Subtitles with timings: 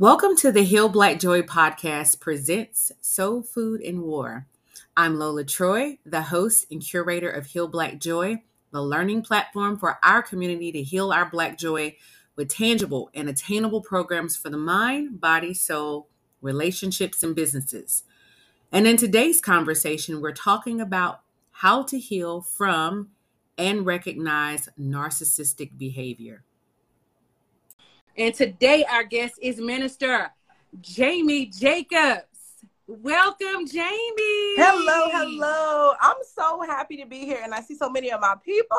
[0.00, 4.46] Welcome to the Heal Black Joy podcast presents Soul Food and War.
[4.96, 9.98] I'm Lola Troy, the host and curator of Heal Black Joy, the learning platform for
[10.02, 11.98] our community to heal our Black joy
[12.34, 16.08] with tangible and attainable programs for the mind, body, soul,
[16.40, 18.04] relationships, and businesses.
[18.72, 23.10] And in today's conversation, we're talking about how to heal from
[23.58, 26.42] and recognize narcissistic behavior.
[28.20, 30.30] And today, our guest is Minister
[30.94, 32.26] Jaime Jacobs.
[32.86, 34.56] Welcome, Jaime.
[34.58, 35.94] Hello, hello.
[35.98, 38.76] I'm so happy to be here, and I see so many of my people.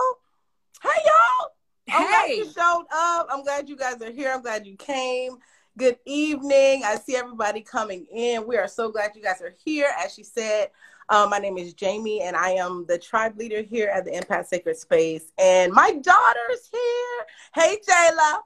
[0.84, 1.50] Hey, y'all.
[1.92, 3.30] I'm glad you showed up.
[3.32, 4.32] I'm glad you guys are here.
[4.32, 5.38] I'm glad you came.
[5.76, 6.84] Good evening.
[6.86, 8.46] I see everybody coming in.
[8.46, 9.92] We are so glad you guys are here.
[9.98, 10.70] As she said,
[11.10, 14.50] um, my name is Jaime, and I am the tribe leader here at the Impact
[14.50, 15.32] Sacred Space.
[15.40, 17.26] And my daughter's here.
[17.56, 18.42] Hey, Jayla.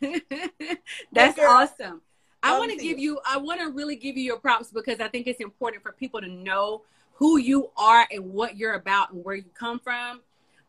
[1.12, 2.00] That's awesome.
[2.42, 5.08] I want to give you, I want to really give you your props because I
[5.08, 6.82] think it's important for people to know
[7.14, 10.20] who you are and what you're about and where you come from.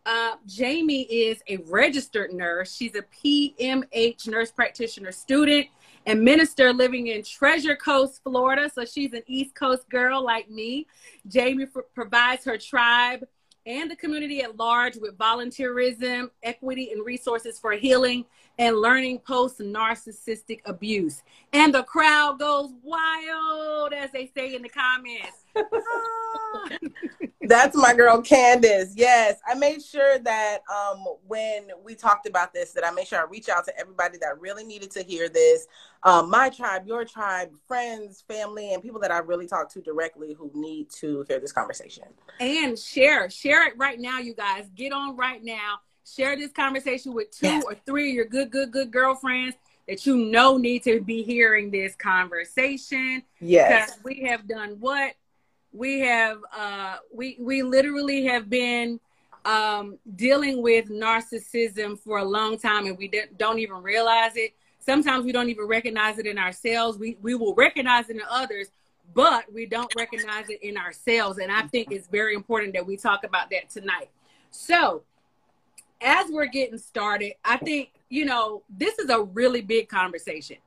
[0.06, 2.76] Uh, Jaime is a registered nurse.
[2.76, 5.68] She's a PMH nurse practitioner student
[6.06, 8.70] and minister living in Treasure Coast, Florida.
[8.74, 10.88] So she's an East Coast girl like me.
[11.34, 13.26] Jaime f- provides her tribe
[13.66, 18.26] and the community at large with volunteerism, equity, and resources for healing
[18.60, 21.24] and learning post narcissistic abuse.
[21.54, 25.43] And the crowd goes wild, as they say in the comments.
[27.42, 28.94] That's my girl Candace.
[28.96, 33.20] Yes, I made sure that um, when we talked about this, that I made sure
[33.20, 35.68] I reach out to everybody that really needed to hear this.
[36.04, 40.34] Um, my tribe, your tribe, friends, family, and people that I really talk to directly
[40.34, 42.06] who need to hear this conversation.
[42.40, 44.70] And share, share it right now, you guys.
[44.76, 45.80] Get on right now.
[46.06, 47.64] Share this conversation with two yes.
[47.66, 49.56] or three of your good, good, good girlfriends
[49.88, 53.24] that you know need to be hearing this conversation.
[53.40, 53.92] Yes.
[53.92, 55.14] Because we have done what?
[55.74, 59.00] We have uh, we we literally have been
[59.44, 64.54] um, dealing with narcissism for a long time, and we don't even realize it.
[64.80, 66.98] Sometimes we don't even recognize it in ourselves.
[66.98, 68.68] We we will recognize it in others,
[69.14, 71.40] but we don't recognize it in ourselves.
[71.40, 74.10] And I think it's very important that we talk about that tonight.
[74.52, 75.02] So,
[76.02, 80.58] as we're getting started, I think you know this is a really big conversation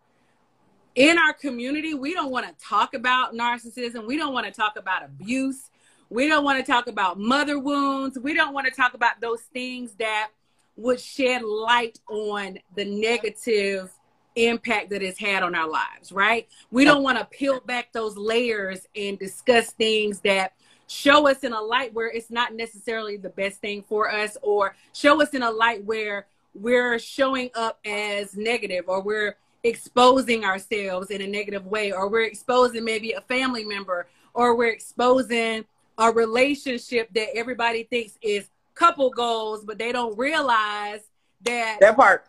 [0.97, 4.07] in our community, we don't want to talk about narcissism.
[4.07, 5.71] We don't want to talk about abuse.
[6.09, 8.19] We don't want to talk about mother wounds.
[8.19, 10.31] We don't want to talk about those things that
[10.77, 13.91] would shed light on the negative
[14.37, 16.49] impact that it's had on our lives, right?
[16.71, 20.53] We don't want to peel back those layers and discuss things that
[20.87, 24.77] show us in a light where it's not necessarily the best thing for us or
[24.95, 31.11] show us in a light where we're showing up as negative or we're exposing ourselves
[31.11, 35.65] in a negative way, or we're exposing maybe a family member, or we're exposing
[35.99, 41.01] a relationship that everybody thinks is couple goals, but they don't realize
[41.43, 42.27] that that part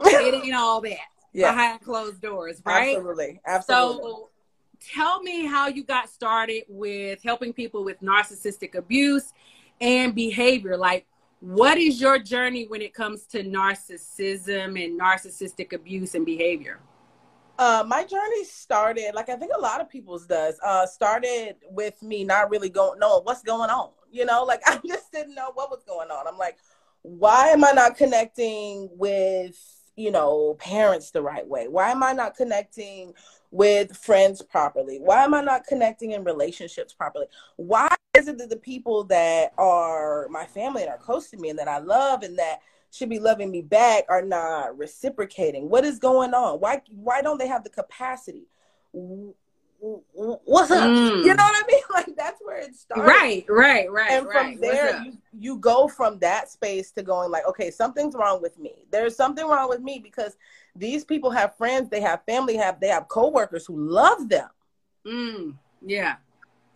[0.00, 0.96] it ain't all that
[1.32, 1.50] yeah.
[1.50, 2.96] behind closed doors, right?
[2.96, 4.10] Absolutely, absolutely.
[4.10, 4.28] So,
[4.94, 9.32] tell me how you got started with helping people with narcissistic abuse
[9.80, 10.76] and behavior.
[10.76, 11.06] Like,
[11.40, 16.80] what is your journey when it comes to narcissism and narcissistic abuse and behavior?
[17.58, 22.00] Uh, my journey started, like I think a lot of people's does, uh, started with
[22.02, 23.90] me not really going, knowing what's going on.
[24.10, 26.26] You know, like I just didn't know what was going on.
[26.26, 26.58] I'm like,
[27.02, 29.56] why am I not connecting with,
[29.96, 31.68] you know, parents the right way?
[31.68, 33.12] Why am I not connecting
[33.50, 34.98] with friends properly?
[34.98, 37.26] Why am I not connecting in relationships properly?
[37.56, 37.88] Why
[38.18, 41.58] is it that the people that are my family and are close to me and
[41.58, 45.68] that I love and that should be loving me back are not reciprocating?
[45.68, 46.60] What is going on?
[46.60, 48.46] Why why don't they have the capacity?
[49.80, 50.88] What's up?
[50.90, 51.24] Mm.
[51.24, 51.82] You know what I mean?
[51.90, 53.08] Like that's where it starts.
[53.08, 54.10] Right, right, right.
[54.12, 54.60] And from right.
[54.60, 58.86] there, you, you go from that space to going like, okay, something's wrong with me.
[58.92, 60.36] There's something wrong with me because
[60.76, 64.48] these people have friends, they have family, have they have coworkers who love them.
[65.04, 65.54] Mm.
[65.84, 66.16] Yeah.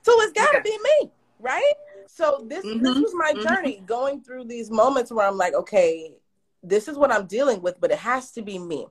[0.03, 0.63] So it's got to yeah.
[0.63, 1.11] be me,
[1.43, 1.73] right?
[2.07, 2.83] So this mm-hmm.
[2.83, 3.47] this was my mm-hmm.
[3.47, 3.87] journey mm-hmm.
[3.87, 6.15] going through these moments where I'm like, okay,
[6.63, 8.87] this is what I'm dealing with, but it has to be me.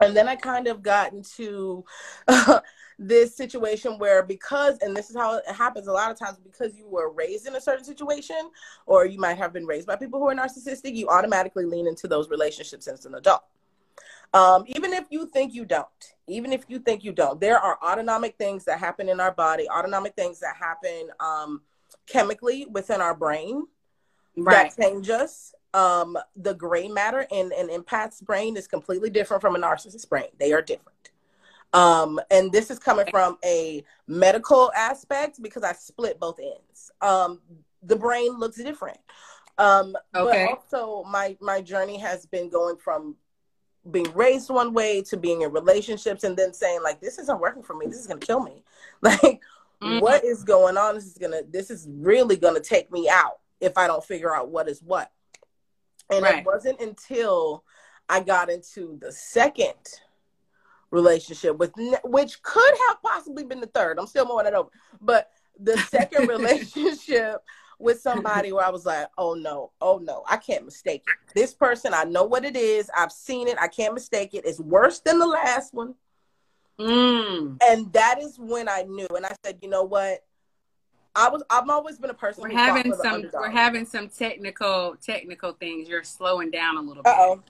[0.00, 1.84] And then I kind of got into
[2.28, 2.60] uh,
[2.98, 6.76] this situation where because and this is how it happens a lot of times because
[6.76, 8.50] you were raised in a certain situation
[8.86, 12.06] or you might have been raised by people who are narcissistic you automatically lean into
[12.06, 13.42] those relationships as an adult
[14.34, 15.86] um, even if you think you don't
[16.26, 19.68] even if you think you don't there are autonomic things that happen in our body
[19.68, 21.60] autonomic things that happen um,
[22.06, 23.66] chemically within our brain
[24.36, 24.72] right.
[24.76, 29.56] that change us um, the gray matter in an empath's brain is completely different from
[29.56, 31.10] a narcissist's brain they are different
[31.72, 36.90] Um, and this is coming from a medical aspect because I split both ends.
[37.00, 37.40] Um,
[37.82, 38.98] the brain looks different.
[39.58, 40.48] Um, okay.
[40.50, 43.16] But also, my my journey has been going from
[43.90, 47.62] being raised one way to being in relationships and then saying like this isn't working
[47.62, 47.86] for me.
[47.86, 48.62] This is gonna kill me.
[49.02, 49.40] Like
[49.82, 49.98] mm-hmm.
[49.98, 50.94] what is going on?
[50.94, 54.48] This is gonna this is really gonna take me out if i don't figure out
[54.48, 55.10] what is what.
[56.08, 56.38] And right.
[56.38, 57.64] it wasn't until
[58.08, 59.74] i got into the second
[60.92, 61.72] relationship with
[62.04, 63.98] which could have possibly been the third.
[63.98, 64.70] I'm still mulling it over.
[65.00, 67.42] But the second relationship
[67.82, 71.34] with somebody where I was like, oh no, oh no, I can't mistake it.
[71.34, 72.90] This person, I know what it is.
[72.96, 73.56] I've seen it.
[73.60, 74.46] I can't mistake it.
[74.46, 75.94] It's worse than the last one.
[76.78, 77.58] Mm.
[77.62, 79.08] And that is when I knew.
[79.14, 80.24] And I said, you know what?
[81.14, 85.52] I was I've always been a person we're having some we're having some technical technical
[85.52, 85.88] things.
[85.88, 87.12] You're slowing down a little bit.
[87.14, 87.42] oh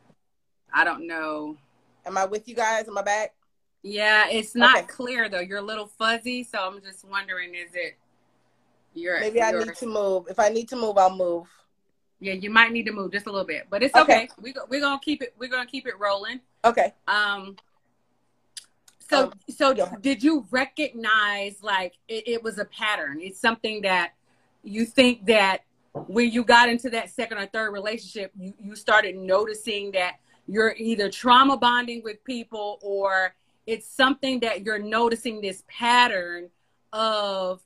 [0.75, 1.57] I don't know.
[2.05, 2.89] Am I with you guys?
[2.89, 3.35] Am I back?
[3.83, 4.87] Yeah, it's not okay.
[4.87, 5.41] clear though.
[5.41, 7.97] You're a little fuzzy, so I'm just wondering is it
[8.95, 10.27] you're maybe you're, I need to move.
[10.29, 11.47] If I need to move, I'll move.
[12.21, 14.25] Yeah, you might need to move just a little bit, but it's okay.
[14.25, 14.29] okay.
[14.41, 15.35] We we're gonna keep it.
[15.39, 16.41] We're gonna keep it rolling.
[16.65, 16.95] Okay.
[17.09, 17.57] Um.
[19.09, 23.21] So um, so did you recognize like it, it was a pattern?
[23.21, 24.13] It's something that
[24.63, 29.17] you think that when you got into that second or third relationship, you, you started
[29.17, 30.17] noticing that
[30.47, 33.35] you're either trauma bonding with people or
[33.67, 36.49] it's something that you're noticing this pattern
[36.93, 37.61] of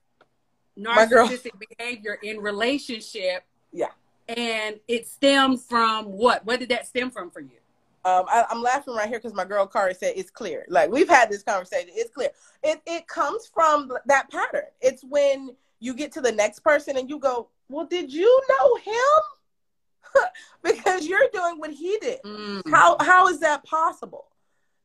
[0.78, 3.44] narcissistic behavior in relationship.
[3.72, 3.88] Yeah.
[4.28, 6.44] And it stems from what?
[6.44, 7.58] What did that stem from for you?
[8.04, 10.64] Um, I, am laughing right here because my girl Kari said it's clear.
[10.68, 12.30] Like we've had this conversation, it's clear.
[12.62, 14.66] It it comes from that pattern.
[14.80, 18.76] It's when you get to the next person and you go, "Well, did you know
[18.76, 20.22] him?"
[20.62, 22.22] because you're doing what he did.
[22.22, 22.62] Mm.
[22.70, 24.26] How how is that possible?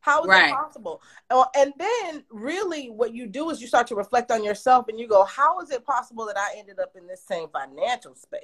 [0.02, 0.50] How is right.
[0.50, 1.02] it possible?
[1.30, 5.00] Uh, and then, really, what you do is you start to reflect on yourself and
[5.00, 8.42] you go, How is it possible that I ended up in this same financial space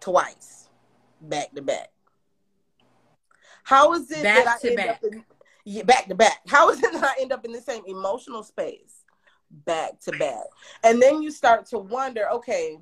[0.00, 0.68] twice,
[1.20, 1.90] back to back?
[3.62, 4.88] How is it back that I end back.
[4.88, 5.24] up in
[5.64, 6.38] yeah, back to back?
[6.46, 9.04] How is it that I end up in the same emotional space
[9.50, 10.44] back to back?
[10.84, 12.78] And then you start to wonder, okay,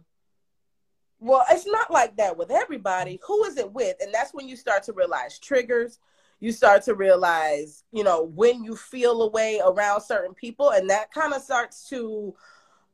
[1.21, 3.19] well, it's not like that with everybody.
[3.27, 3.97] Who is it with?
[4.01, 5.99] And that's when you start to realize triggers
[6.45, 10.91] you start to realize, you know, when you feel a way around certain people, and
[10.91, 12.35] that kind of starts to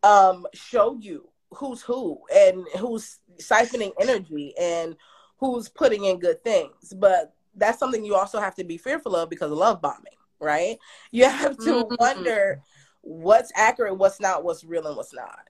[0.04, 4.94] um, show you who's who and who's siphoning energy and
[5.38, 6.94] who's putting in good things.
[6.96, 10.78] But that's something you also have to be fearful of because of love bombing, right?
[11.10, 11.94] You have to mm-hmm.
[11.98, 12.62] wonder
[13.00, 15.48] what's accurate, what's not, what's real, and what's not.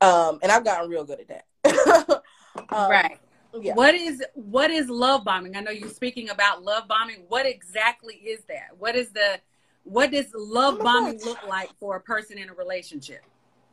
[0.00, 2.22] Um, and I've gotten real good at that.
[2.70, 3.20] um, right.
[3.58, 3.74] Yeah.
[3.74, 5.56] What is what is love bombing?
[5.56, 7.24] I know you're speaking about love bombing.
[7.28, 8.68] What exactly is that?
[8.78, 9.40] What is the
[9.84, 11.26] what does love oh bombing gosh.
[11.26, 13.22] look like for a person in a relationship?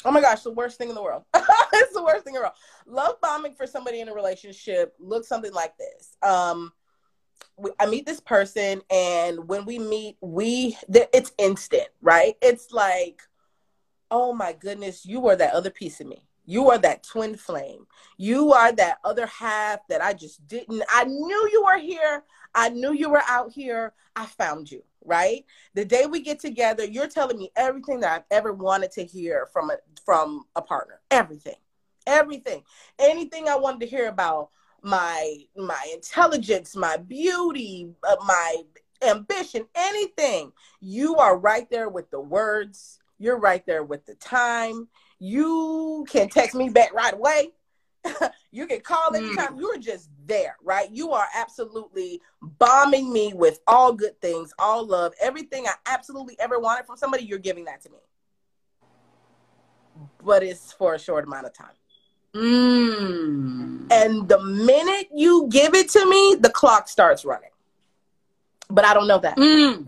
[0.05, 1.23] Oh my gosh, the worst thing in the world.
[1.73, 2.53] it's the worst thing in the world.
[2.85, 6.17] Love bombing for somebody in a relationship looks something like this.
[6.23, 6.71] Um,
[7.79, 12.35] I meet this person, and when we meet, we it's instant, right?
[12.41, 13.21] It's like,
[14.11, 16.26] oh my goodness, you are that other piece of me.
[16.47, 17.85] You are that twin flame.
[18.17, 20.81] You are that other half that I just didn't.
[20.89, 22.23] I knew you were here.
[22.55, 23.93] I knew you were out here.
[24.15, 25.45] I found you, right?
[25.75, 29.49] The day we get together, you're telling me everything that I've ever wanted to hear
[29.51, 31.01] from a from a partner.
[31.11, 31.57] Everything.
[32.07, 32.63] Everything.
[32.97, 34.49] Anything I wanted to hear about
[34.81, 38.63] my my intelligence, my beauty, uh, my
[39.01, 40.53] ambition, anything.
[40.79, 42.99] You are right there with the words.
[43.19, 44.87] You're right there with the time
[45.19, 47.49] you can text me back right away.
[48.51, 49.17] you can call mm.
[49.17, 49.55] anytime.
[49.55, 49.59] Mm.
[49.59, 50.89] You're just there, right?
[50.91, 56.59] You are absolutely bombing me with all good things, all love, everything I absolutely ever
[56.59, 57.23] wanted from somebody.
[57.25, 57.97] You're giving that to me,
[60.23, 61.67] but it's for a short amount of time.
[62.35, 63.91] Mm.
[63.91, 67.49] And the minute you give it to me, the clock starts running.
[68.69, 69.37] But I don't know that.
[69.37, 69.87] Mm.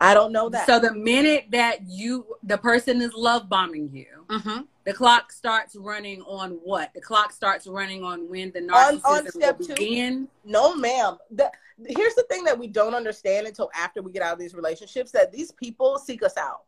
[0.00, 0.66] I don't know that.
[0.66, 4.62] So the minute that you, the person is love bombing you, mm-hmm.
[4.84, 6.92] the clock starts running on what?
[6.94, 10.26] The clock starts running on when the narcissism on, on step will begin.
[10.26, 11.18] Two, no, ma'am.
[11.30, 11.50] The,
[11.86, 15.12] here's the thing that we don't understand until after we get out of these relationships:
[15.12, 16.62] that these people seek us out.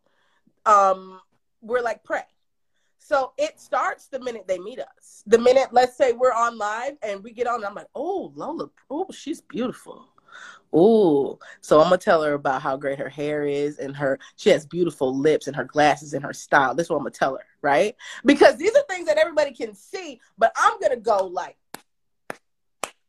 [0.67, 1.21] Um,
[1.63, 2.23] we're like prey.
[2.99, 5.25] So it starts the minute they meet us.
[5.27, 8.71] The minute, let's say we're on live and we get on, I'm like, oh, Lola,
[8.91, 10.07] oh, she's beautiful.
[10.75, 14.51] Ooh, so I'm gonna tell her about how great her hair is and her she
[14.51, 16.75] has beautiful lips and her glasses and her style.
[16.75, 17.95] This is what I'm gonna tell her, right?
[18.25, 21.57] Because these are things that everybody can see, but I'm gonna go like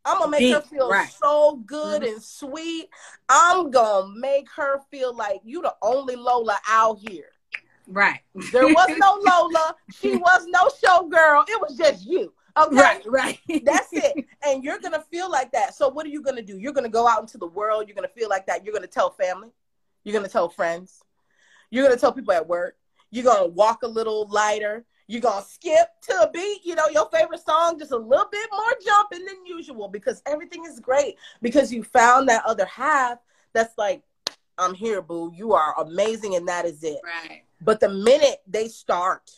[0.06, 1.10] I'm gonna make Deep, her feel right.
[1.12, 2.14] so good mm-hmm.
[2.14, 2.90] and sweet.
[3.30, 7.30] I'm gonna make her feel like you the only Lola out here.
[7.88, 8.20] Right.
[8.52, 9.76] There was no Lola.
[9.94, 11.46] She was no showgirl.
[11.48, 12.34] It was just you.
[12.58, 12.76] Okay.
[12.76, 13.40] Right, right.
[13.66, 14.26] That's it.
[14.46, 15.74] And you're gonna feel like that.
[15.74, 16.58] So what are you gonna do?
[16.58, 18.66] You're gonna go out into the world, you're gonna feel like that.
[18.66, 19.50] You're gonna tell family,
[20.04, 21.02] you're gonna tell friends,
[21.72, 22.76] you're gonna tell people at work,
[23.10, 27.10] you're gonna walk a little lighter, you're gonna skip to a beat, you know, your
[27.10, 31.72] favorite song, just a little bit more jumping than usual because everything is great because
[31.72, 33.20] you found that other half
[33.54, 34.02] that's like,
[34.58, 35.32] I'm here, boo.
[35.34, 37.00] You are amazing, and that is it.
[37.04, 37.44] Right.
[37.62, 39.32] But the minute they start,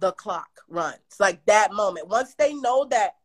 [0.00, 0.98] the clock runs.
[1.18, 2.08] Like that moment.
[2.08, 3.16] Once they know that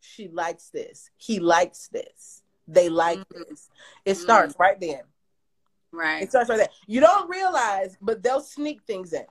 [0.00, 3.42] she likes this, he likes this, they like mm-hmm.
[3.48, 3.68] this,
[4.04, 4.22] it mm-hmm.
[4.22, 5.00] starts right then.
[5.92, 6.22] Right.
[6.22, 6.68] It starts right there.
[6.86, 9.24] You don't realize, but they'll sneak things in.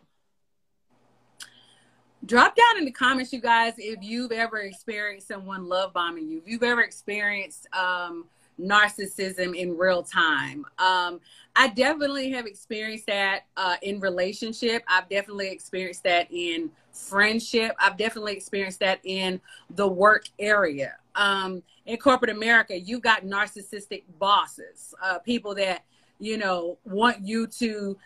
[2.25, 6.39] Drop down in the comments, you guys, if you've ever experienced someone love bombing you,
[6.39, 8.25] if you've ever experienced um,
[8.59, 10.65] narcissism in real time.
[10.79, 11.19] Um,
[11.55, 14.83] I definitely have experienced that uh, in relationship.
[14.87, 17.75] I've definitely experienced that in friendship.
[17.79, 20.95] I've definitely experienced that in the work area.
[21.15, 25.83] Um, in corporate America, you got narcissistic bosses, uh, people that
[26.19, 27.97] you know want you to.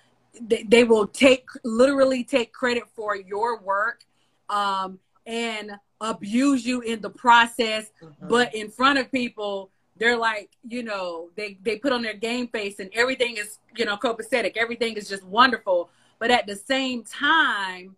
[0.41, 4.05] They, they will take literally take credit for your work
[4.49, 8.27] um, and abuse you in the process, mm-hmm.
[8.27, 12.47] but in front of people they're like, you know, they they put on their game
[12.47, 14.55] face and everything is, you know, copacetic.
[14.57, 15.89] Everything is just wonderful.
[16.19, 17.95] But at the same time,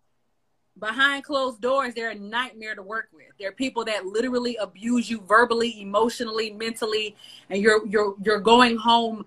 [0.80, 3.28] behind closed doors, they're a nightmare to work with.
[3.40, 7.16] They're people that literally abuse you verbally, emotionally, mentally,
[7.50, 9.26] and you're you're you're going home,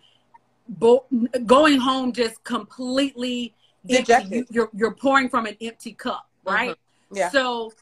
[0.68, 1.06] bo-
[1.46, 3.54] going home just completely
[3.86, 4.46] dejected.
[4.50, 6.70] You're you're pouring from an empty cup, right?
[6.70, 7.16] Mm-hmm.
[7.16, 7.30] Yeah.
[7.30, 7.72] So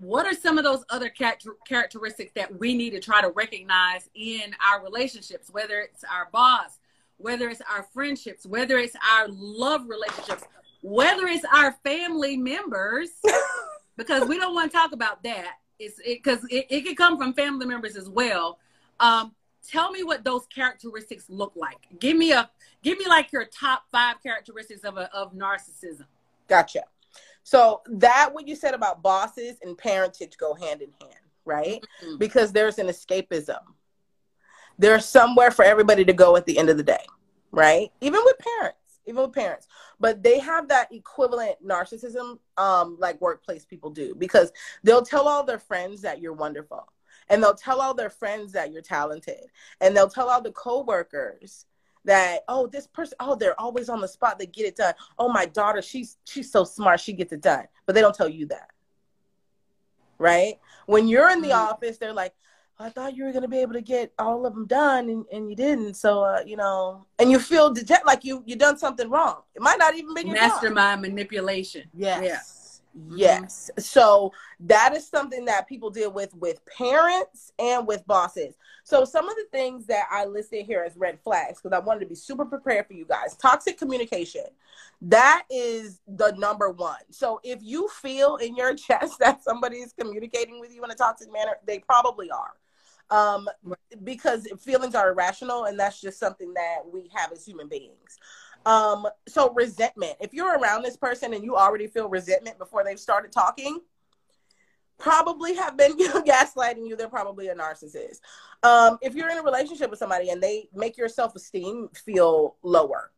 [0.00, 4.54] what are some of those other characteristics that we need to try to recognize in
[4.70, 6.78] our relationships whether it's our boss
[7.16, 10.44] whether it's our friendships whether it's our love relationships
[10.82, 13.10] whether it's our family members
[13.96, 17.18] because we don't want to talk about that it's because it, it, it can come
[17.18, 18.58] from family members as well
[19.00, 19.34] um,
[19.66, 22.48] tell me what those characteristics look like give me a
[22.82, 26.06] give me like your top five characteristics of a, of narcissism
[26.48, 26.82] gotcha
[27.48, 31.14] so that what you said about bosses and parentage go hand in hand,
[31.46, 31.82] right?
[32.04, 32.18] Mm-hmm.
[32.18, 33.60] Because there's an escapism.
[34.78, 37.06] There's somewhere for everybody to go at the end of the day,
[37.50, 37.90] right?
[38.02, 38.77] Even with parents,
[39.08, 39.66] even with parents.
[39.98, 45.44] But they have that equivalent narcissism, um, like workplace people do, because they'll tell all
[45.44, 46.86] their friends that you're wonderful.
[47.30, 49.46] And they'll tell all their friends that you're talented.
[49.80, 51.66] And they'll tell all the coworkers
[52.04, 55.28] that oh this person oh they're always on the spot they get it done oh
[55.28, 58.46] my daughter she's she's so smart she gets it done but they don't tell you
[58.46, 58.70] that
[60.16, 61.72] right when you're in the mm-hmm.
[61.72, 62.34] office they're like
[62.80, 65.24] I thought you were going to be able to get all of them done and,
[65.32, 65.94] and you didn't.
[65.94, 69.42] So, uh, you know, and you feel deject like you, you done something wrong.
[69.56, 71.84] It might not even be your mastermind manipulation.
[71.92, 72.22] Yes.
[72.22, 72.38] Yeah.
[72.98, 73.16] Mm-hmm.
[73.16, 73.70] Yes.
[73.78, 78.54] So that is something that people deal with with parents and with bosses.
[78.84, 82.00] So some of the things that I listed here as red flags because I wanted
[82.00, 83.36] to be super prepared for you guys.
[83.36, 84.44] Toxic communication.
[85.02, 87.00] That is the number one.
[87.10, 90.94] So if you feel in your chest that somebody is communicating with you in a
[90.94, 92.54] toxic manner, they probably are.
[93.10, 93.48] Um,
[94.04, 98.18] because feelings are irrational and that's just something that we have as human beings.
[98.66, 100.16] Um, so resentment.
[100.20, 103.80] If you're around this person and you already feel resentment before they've started talking,
[104.98, 106.96] probably have been you know, gaslighting you.
[106.96, 108.20] They're probably a narcissist.
[108.62, 112.56] Um, if you're in a relationship with somebody and they make your self esteem feel
[112.62, 113.10] lower,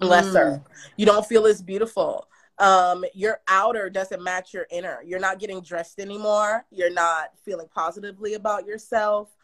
[0.00, 0.62] lesser, mm.
[0.96, 2.26] you don't feel as beautiful.
[2.58, 5.00] Um, your outer doesn't match your inner.
[5.04, 6.64] You're not getting dressed anymore.
[6.70, 9.34] You're not feeling positively about yourself.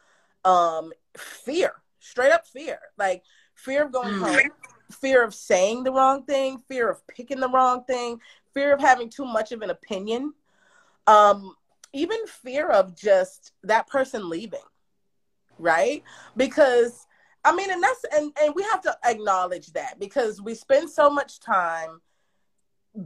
[0.44, 3.22] Um, fear, straight up fear, like
[3.54, 4.20] fear of going mm.
[4.20, 4.50] home
[4.90, 8.20] fear of saying the wrong thing, fear of picking the wrong thing,
[8.52, 10.32] fear of having too much of an opinion,
[11.06, 11.54] um,
[11.92, 14.60] even fear of just that person leaving,
[15.58, 16.02] right?
[16.36, 17.06] Because
[17.44, 21.10] I mean, and that's and and we have to acknowledge that because we spend so
[21.10, 22.00] much time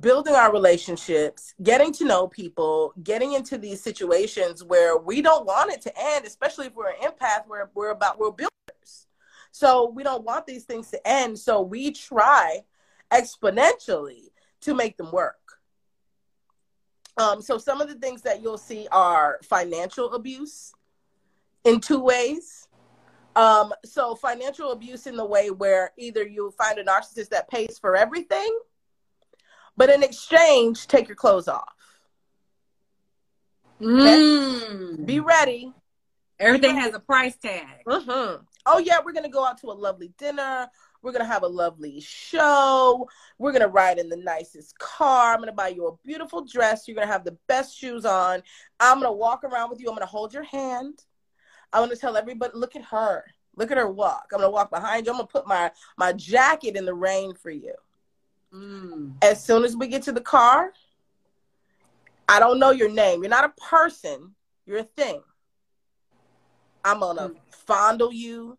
[0.01, 5.73] building our relationships, getting to know people, getting into these situations where we don't want
[5.73, 9.07] it to end, especially if we're an empath, where we're about we're builders.
[9.51, 11.39] So we don't want these things to end.
[11.39, 12.61] So we try
[13.11, 14.29] exponentially
[14.61, 15.37] to make them work.
[17.17, 20.73] Um, so some of the things that you'll see are financial abuse
[21.65, 22.69] in two ways.
[23.35, 27.79] Um, so financial abuse in the way where either you find a narcissist that pays
[27.79, 28.57] for everything,
[29.79, 31.73] but in exchange, take your clothes off.
[33.81, 35.07] Mm.
[35.07, 35.73] Be ready.
[36.41, 37.85] Everything has a price tag.
[37.87, 38.43] Mm-hmm.
[38.67, 40.69] Oh yeah, we're gonna go out to a lovely dinner.
[41.01, 43.09] We're gonna have a lovely show.
[43.39, 45.33] We're gonna ride in the nicest car.
[45.33, 46.87] I'm gonna buy you a beautiful dress.
[46.87, 48.43] You're gonna have the best shoes on.
[48.81, 49.89] I'm gonna walk around with you.
[49.89, 51.05] I'm gonna hold your hand.
[51.73, 53.25] I'm gonna tell everybody, look at her.
[53.55, 54.31] Look at her walk.
[54.33, 55.13] I'm gonna walk behind you.
[55.13, 57.75] I'm gonna put my my jacket in the rain for you.
[58.53, 59.15] Mm.
[59.23, 60.73] As soon as we get to the car,
[62.29, 63.23] I don't know your name.
[63.23, 64.35] You're not a person.
[64.67, 65.23] You're a thing.
[66.85, 67.37] I'm gonna mm.
[67.51, 68.59] fondle you.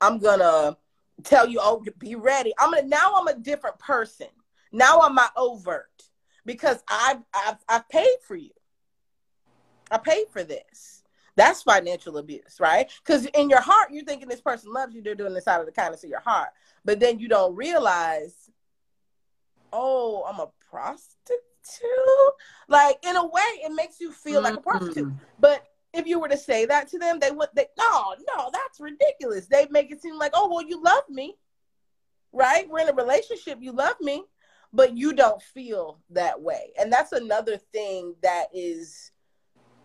[0.00, 0.76] I'm gonna
[1.24, 2.52] tell you, oh, be ready.
[2.58, 4.28] I'm gonna now I'm a different person.
[4.72, 6.02] Now I'm my overt
[6.44, 8.50] because I've I've I've paid for you.
[9.90, 11.02] I paid for this.
[11.36, 12.90] That's financial abuse, right?
[13.04, 15.02] Because in your heart, you're thinking this person loves you.
[15.02, 16.48] They're doing this out of the kindness of your heart.
[16.84, 18.50] But then you don't realize,
[19.72, 21.38] oh, I'm a prostitute.
[22.68, 24.44] Like in a way, it makes you feel mm-hmm.
[24.44, 25.08] like a prostitute.
[25.08, 25.24] Mm-hmm.
[25.38, 28.80] But if you were to say that to them, they would they no, no, that's
[28.80, 29.46] ridiculous.
[29.46, 31.36] They make it seem like, oh well, you love me.
[32.32, 32.68] Right?
[32.68, 34.24] We're in a relationship, you love me,
[34.72, 36.72] but you don't feel that way.
[36.78, 39.12] And that's another thing that is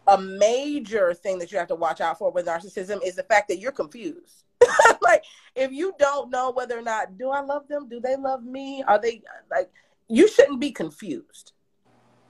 [0.07, 3.47] a major thing that you have to watch out for with narcissism is the fact
[3.47, 4.43] that you're confused.
[5.01, 5.23] like
[5.55, 7.89] if you don't know whether or not do I love them?
[7.89, 8.83] Do they love me?
[8.87, 9.69] Are they like
[10.07, 11.53] you shouldn't be confused.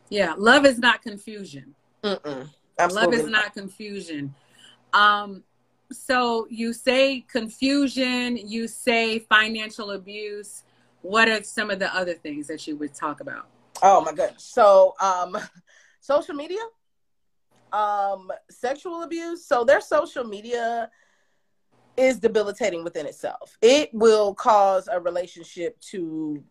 [0.09, 1.75] Yeah, love is not confusion.
[2.03, 4.35] Love is not confusion.
[4.93, 5.43] Um,
[5.91, 10.63] so you say confusion, you say financial abuse.
[11.01, 13.47] What are some of the other things that you would talk about?
[13.81, 14.43] Oh my goodness.
[14.43, 15.37] So um
[15.99, 16.61] social media,
[17.71, 19.45] um, sexual abuse.
[19.45, 20.89] So their social media
[21.97, 23.57] is debilitating within itself.
[23.61, 26.43] It will cause a relationship to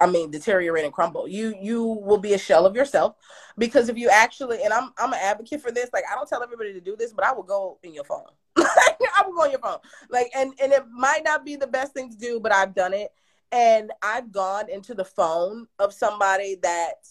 [0.00, 1.26] I mean, deteriorate and crumble.
[1.26, 3.16] You you will be a shell of yourself
[3.56, 5.90] because if you actually and I'm I'm an advocate for this.
[5.92, 8.26] Like I don't tell everybody to do this, but I will go in your phone.
[8.56, 9.78] I will go on your phone.
[10.08, 12.94] Like and and it might not be the best thing to do, but I've done
[12.94, 13.12] it.
[13.50, 17.08] And I've gone into the phone of somebody that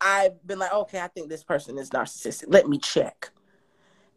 [0.00, 2.44] I've been like, okay, I think this person is narcissistic.
[2.48, 3.30] Let me check.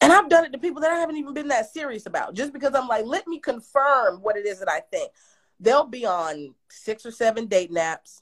[0.03, 2.53] And I've done it to people that I haven't even been that serious about, just
[2.53, 5.11] because I'm like, let me confirm what it is that I think
[5.59, 8.21] they'll be on six or seven date naps.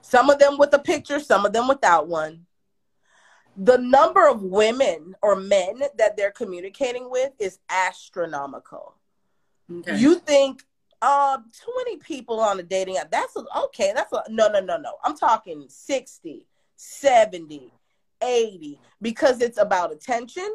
[0.00, 2.46] Some of them with a picture, some of them without one.
[3.56, 8.94] The number of women or men that they're communicating with is astronomical.
[9.70, 9.96] Okay.
[9.96, 10.62] You think
[11.02, 11.38] uh
[11.84, 14.94] 20 people on a dating app that's a, okay that's a, no no no no
[15.04, 17.70] i'm talking 60 70
[18.26, 20.48] 80 because it's about attention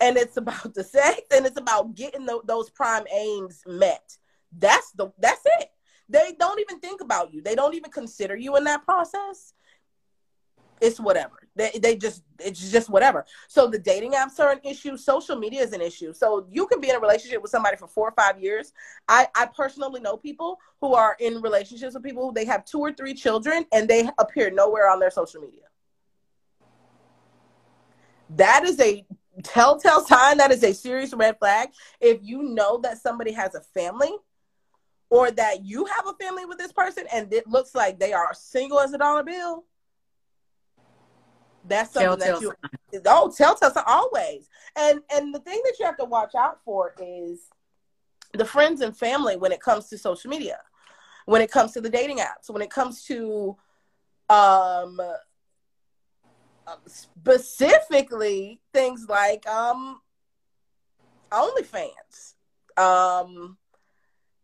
[0.00, 4.16] and it's about the sex and it's about getting the, those prime aims met.
[4.56, 5.70] That's the that's it.
[6.08, 7.42] They don't even think about you.
[7.42, 9.52] They don't even consider you in that process.
[10.80, 11.36] It's whatever.
[11.56, 13.26] They, they just it's just whatever.
[13.48, 14.96] So the dating apps are an issue.
[14.96, 16.14] Social media is an issue.
[16.14, 18.72] So you can be in a relationship with somebody for four or five years.
[19.08, 22.78] I i personally know people who are in relationships with people who they have two
[22.78, 25.64] or three children and they appear nowhere on their social media
[28.30, 29.04] that is a
[29.42, 31.68] telltale sign that is a serious red flag
[32.00, 34.12] if you know that somebody has a family
[35.10, 38.34] or that you have a family with this person and it looks like they are
[38.34, 39.64] single as a dollar bill
[41.66, 42.54] that's something telltale that you
[42.92, 43.02] sign.
[43.06, 46.94] oh telltale sign always and and the thing that you have to watch out for
[47.00, 47.48] is
[48.34, 50.58] the friends and family when it comes to social media
[51.26, 53.56] when it comes to the dating apps when it comes to
[54.30, 55.00] um
[56.86, 60.00] specifically things like um
[61.30, 62.34] OnlyFans.
[62.76, 63.58] Um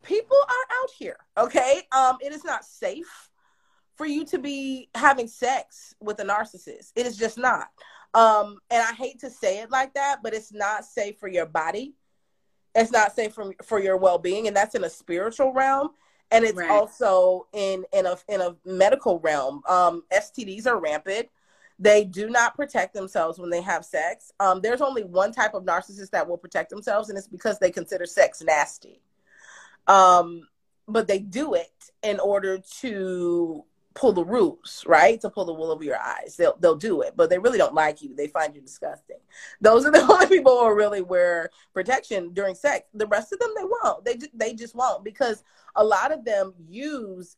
[0.02, 1.82] people are out here, okay?
[1.92, 3.30] Um it is not safe
[3.96, 6.92] for you to be having sex with a narcissist.
[6.96, 7.68] It is just not.
[8.12, 11.46] Um and I hate to say it like that, but it's not safe for your
[11.46, 11.94] body.
[12.74, 15.90] It's not safe for for your well-being and that's in a spiritual realm
[16.30, 16.70] and it's right.
[16.70, 19.62] also in in a in a medical realm.
[19.68, 21.28] Um STDs are rampant
[21.78, 24.32] they do not protect themselves when they have sex.
[24.38, 27.70] Um, there's only one type of narcissist that will protect themselves, and it's because they
[27.70, 29.00] consider sex nasty.
[29.87, 30.46] Um,
[30.87, 35.20] but they do it in order to pull the rules, right?
[35.20, 36.37] To pull the wool over your eyes.
[36.37, 38.14] They'll they'll do it, but they really don't like you.
[38.14, 39.18] They find you disgusting.
[39.60, 42.88] Those are the only people who really wear protection during sex.
[42.94, 44.04] The rest of them they won't.
[44.04, 45.42] They they just won't because
[45.76, 47.37] a lot of them use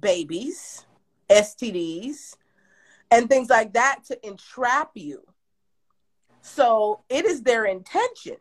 [0.00, 0.84] babies,
[1.30, 2.36] STDs,
[3.10, 5.22] and things like that to entrap you.
[6.42, 8.36] So it is their intention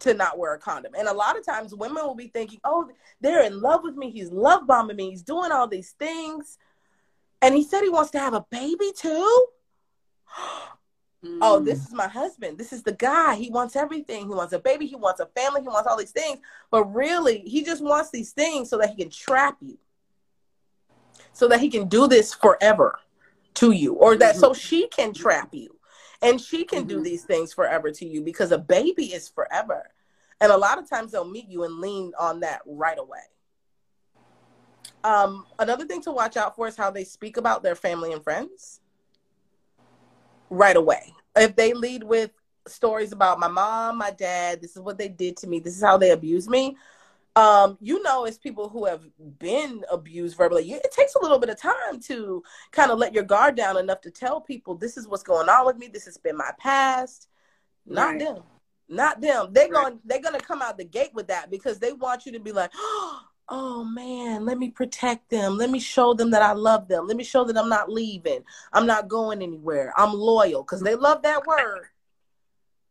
[0.00, 0.92] to not wear a condom.
[0.96, 4.10] And a lot of times women will be thinking, oh, they're in love with me.
[4.10, 5.10] He's love bombing me.
[5.10, 6.58] He's doing all these things.
[7.42, 9.46] And he said he wants to have a baby too.
[10.38, 10.68] Mm.
[11.40, 12.58] Oh, this is my husband.
[12.58, 13.34] This is the guy.
[13.34, 14.28] He wants everything.
[14.28, 14.86] He wants a baby.
[14.86, 15.62] He wants a family.
[15.62, 16.38] He wants all these things.
[16.70, 19.78] But really, he just wants these things so that he can trap you,
[21.32, 22.98] so that he can do this forever
[23.54, 24.40] to you, or that mm-hmm.
[24.40, 25.76] so she can trap you
[26.22, 26.88] and she can mm-hmm.
[26.88, 29.90] do these things forever to you because a baby is forever.
[30.40, 33.20] And a lot of times they'll meet you and lean on that right away.
[35.04, 38.24] Um, another thing to watch out for is how they speak about their family and
[38.24, 38.80] friends
[40.48, 41.12] right away.
[41.36, 42.30] If they lead with
[42.66, 45.82] stories about my mom, my dad, this is what they did to me, this is
[45.82, 46.76] how they abused me.
[47.36, 49.02] Um, you know, as people who have
[49.38, 53.24] been abused verbally, it takes a little bit of time to kind of let your
[53.24, 55.88] guard down enough to tell people this is what's going on with me.
[55.88, 57.28] This has been my past.
[57.86, 58.18] Not right.
[58.20, 58.42] them,
[58.88, 59.48] not them.
[59.52, 59.82] They're right.
[59.82, 60.00] going.
[60.04, 62.52] They're going to come out the gate with that because they want you to be
[62.52, 62.70] like,
[63.48, 65.58] oh man, let me protect them.
[65.58, 67.06] Let me show them that I love them.
[67.06, 68.44] Let me show that I'm not leaving.
[68.72, 69.92] I'm not going anywhere.
[69.96, 71.86] I'm loyal because they love that word.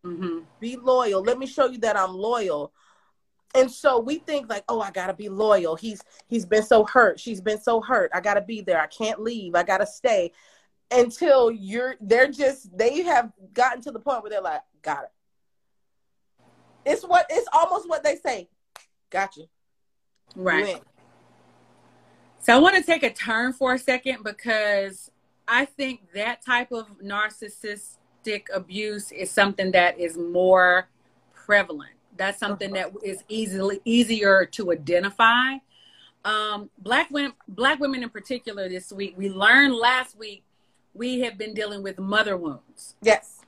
[0.06, 0.40] Mm-hmm.
[0.60, 1.24] Be loyal.
[1.24, 2.74] Let me show you that I'm loyal.
[3.56, 5.76] And so we think like, oh, I gotta be loyal.
[5.76, 7.20] He's he's been so hurt.
[7.20, 8.12] She's been so hurt.
[8.14, 8.82] I gotta be there.
[8.82, 9.56] I can't leave.
[9.56, 10.32] I gotta stay.
[10.92, 15.12] Until you're they're just they have gotten to the point where they're like, got it.
[16.86, 18.50] It's what it's almost what they say.
[19.10, 19.42] gotcha.
[20.36, 20.82] Right.
[22.40, 25.12] So I want to take a turn for a second because
[25.48, 30.90] I think that type of narcissistic abuse is something that is more
[31.34, 31.92] prevalent.
[32.18, 32.92] That's something uh-huh.
[33.02, 35.58] that is easily easier to identify.
[36.26, 40.44] Um, black women, black women in particular, this week we learned last week
[40.94, 42.96] we have been dealing with mother wounds.
[43.02, 43.40] Yes,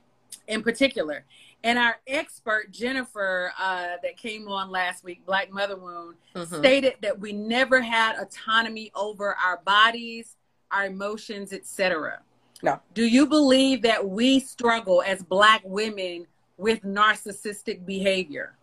[0.46, 1.24] in particular,
[1.66, 6.58] and our expert, Jennifer, uh, that came on last week, Black Mother Wound, mm-hmm.
[6.58, 10.36] stated that we never had autonomy over our bodies,
[10.70, 12.20] our emotions, etc.
[12.62, 12.80] No.
[12.94, 16.26] Do you believe that we struggle as Black women
[16.56, 18.55] with narcissistic behavior?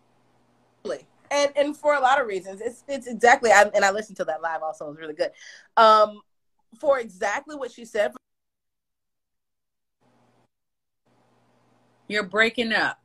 [1.34, 3.50] And and for a lot of reasons, it's it's exactly.
[3.50, 4.86] I, and I listened to that live also.
[4.86, 5.32] It was really good.
[5.76, 6.20] Um,
[6.78, 8.12] for exactly what she said
[12.06, 13.00] You're breaking up.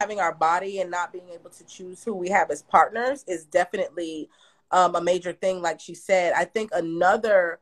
[0.00, 3.44] Having our body and not being able to choose who we have as partners is
[3.44, 4.30] definitely
[4.70, 6.32] um, a major thing, like she said.
[6.36, 7.58] I think another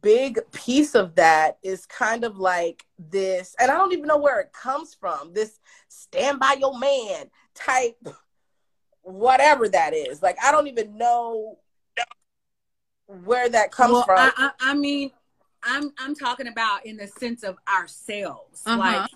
[0.00, 4.40] big piece of that is kind of like this, and I don't even know where
[4.40, 7.96] it comes from this stand by your man type,
[9.02, 10.22] whatever that is.
[10.22, 11.58] Like, I don't even know
[13.06, 14.18] where that comes well, from.
[14.18, 15.10] I, I, I, mean,
[15.62, 18.62] I'm I'm talking about in the sense of ourselves.
[18.64, 18.78] Uh-huh.
[18.78, 19.10] Like,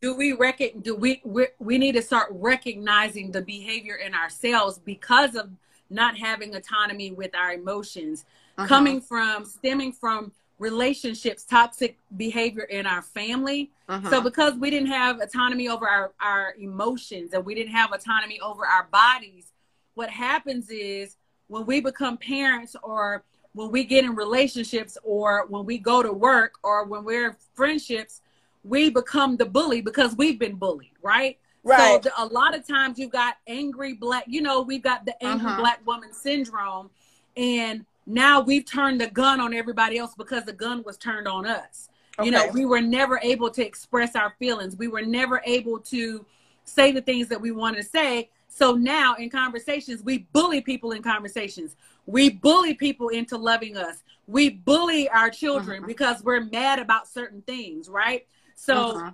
[0.00, 0.80] do we reckon?
[0.80, 5.50] Do we, we we need to start recognizing the behavior in ourselves because of
[5.90, 8.24] not having autonomy with our emotions,
[8.58, 8.68] uh-huh.
[8.68, 13.70] coming from stemming from relationships, toxic behavior in our family.
[13.88, 14.10] Uh-huh.
[14.10, 18.40] So because we didn't have autonomy over our, our emotions and we didn't have autonomy
[18.40, 19.52] over our bodies,
[19.94, 21.16] what happens is
[21.46, 26.12] when we become parents or when we get in relationships or when we go to
[26.12, 28.20] work or when we're friendships,
[28.64, 31.38] we become the bully because we've been bullied, right?
[31.64, 32.02] Right.
[32.02, 35.46] So a lot of times you've got angry black, you know, we've got the angry
[35.46, 35.60] uh-huh.
[35.60, 36.90] black woman syndrome.
[37.36, 41.46] And now we've turned the gun on everybody else because the gun was turned on
[41.46, 41.88] us.
[42.18, 42.26] Okay.
[42.26, 44.76] You know, we were never able to express our feelings.
[44.76, 46.24] We were never able to
[46.64, 50.90] say the things that we wanted to say so now in conversations, we bully people
[50.90, 51.76] in conversations.
[52.06, 54.02] We bully people into loving us.
[54.26, 55.86] We bully our children uh-huh.
[55.86, 58.26] because we're mad about certain things, right?
[58.56, 59.10] So uh-huh.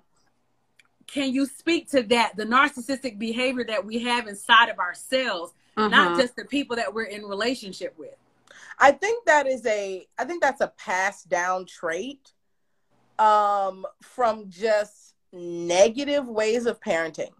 [1.06, 5.88] can you speak to that, the narcissistic behavior that we have inside of ourselves, uh-huh.
[5.88, 8.16] not just the people that we're in relationship with?
[8.78, 12.32] I think that is a I think that's a passed down trait
[13.18, 17.30] um from just negative ways of parenting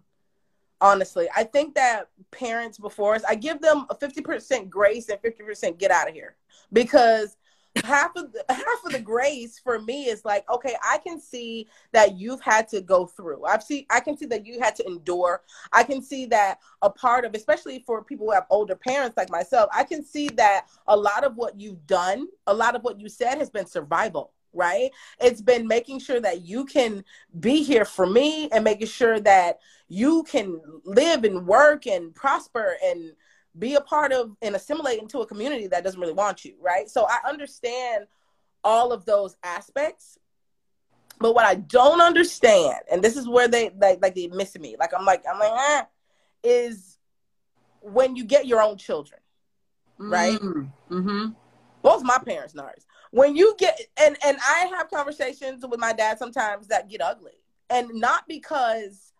[0.81, 1.27] honestly.
[1.35, 5.91] I think that parents before us, I give them a 50% grace and 50% get
[5.91, 6.35] out of here
[6.71, 7.37] because
[7.83, 11.67] half of the half of the grace for me is like okay i can see
[11.91, 14.85] that you've had to go through i've seen i can see that you had to
[14.87, 15.41] endure
[15.73, 19.29] i can see that a part of especially for people who have older parents like
[19.29, 22.99] myself i can see that a lot of what you've done a lot of what
[22.99, 24.89] you said has been survival right?
[25.19, 27.03] It's been making sure that you can
[27.39, 29.59] be here for me and making sure that
[29.89, 33.11] you can live and work and prosper and
[33.57, 36.89] be a part of and assimilate into a community that doesn't really want you, right?
[36.89, 38.05] So I understand
[38.63, 40.17] all of those aspects.
[41.19, 44.75] But what I don't understand, and this is where they like like they miss me.
[44.77, 45.83] Like I'm like I'm like eh,
[46.43, 46.97] is
[47.79, 49.21] when you get your own children,
[49.97, 50.39] right?
[50.39, 50.97] Mm-hmm.
[50.97, 51.31] mm-hmm.
[51.81, 52.85] Both my parents, nurse.
[53.11, 57.39] When you get and and I have conversations with my dad sometimes that get ugly,
[57.69, 59.13] and not because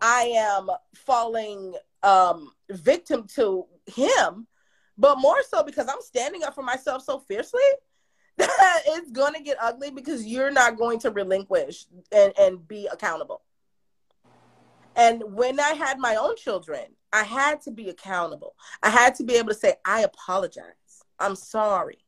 [0.00, 4.46] I am falling um, victim to him,
[4.98, 7.60] but more so because I'm standing up for myself so fiercely
[8.38, 12.88] that it's going to get ugly because you're not going to relinquish and, and be
[12.90, 13.42] accountable.
[14.96, 18.54] And when I had my own children, I had to be accountable.
[18.82, 20.64] I had to be able to say, I apologize.
[21.18, 21.98] I'm sorry.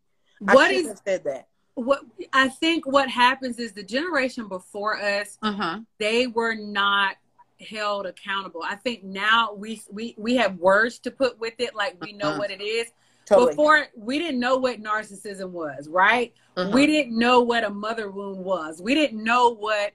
[0.41, 1.49] What is said that?
[1.75, 2.01] What
[2.33, 5.81] I think what happens is the generation before us, uh-huh.
[5.99, 7.17] they were not
[7.61, 8.63] held accountable.
[8.65, 12.31] I think now we we we have words to put with it, like we know
[12.31, 12.39] uh-huh.
[12.39, 12.89] what it is.
[13.27, 13.51] Totally.
[13.53, 16.35] Before we didn't know what narcissism was, right?
[16.57, 16.71] Uh-huh.
[16.73, 18.83] We didn't know what a mother wound was.
[18.83, 19.93] We didn't know what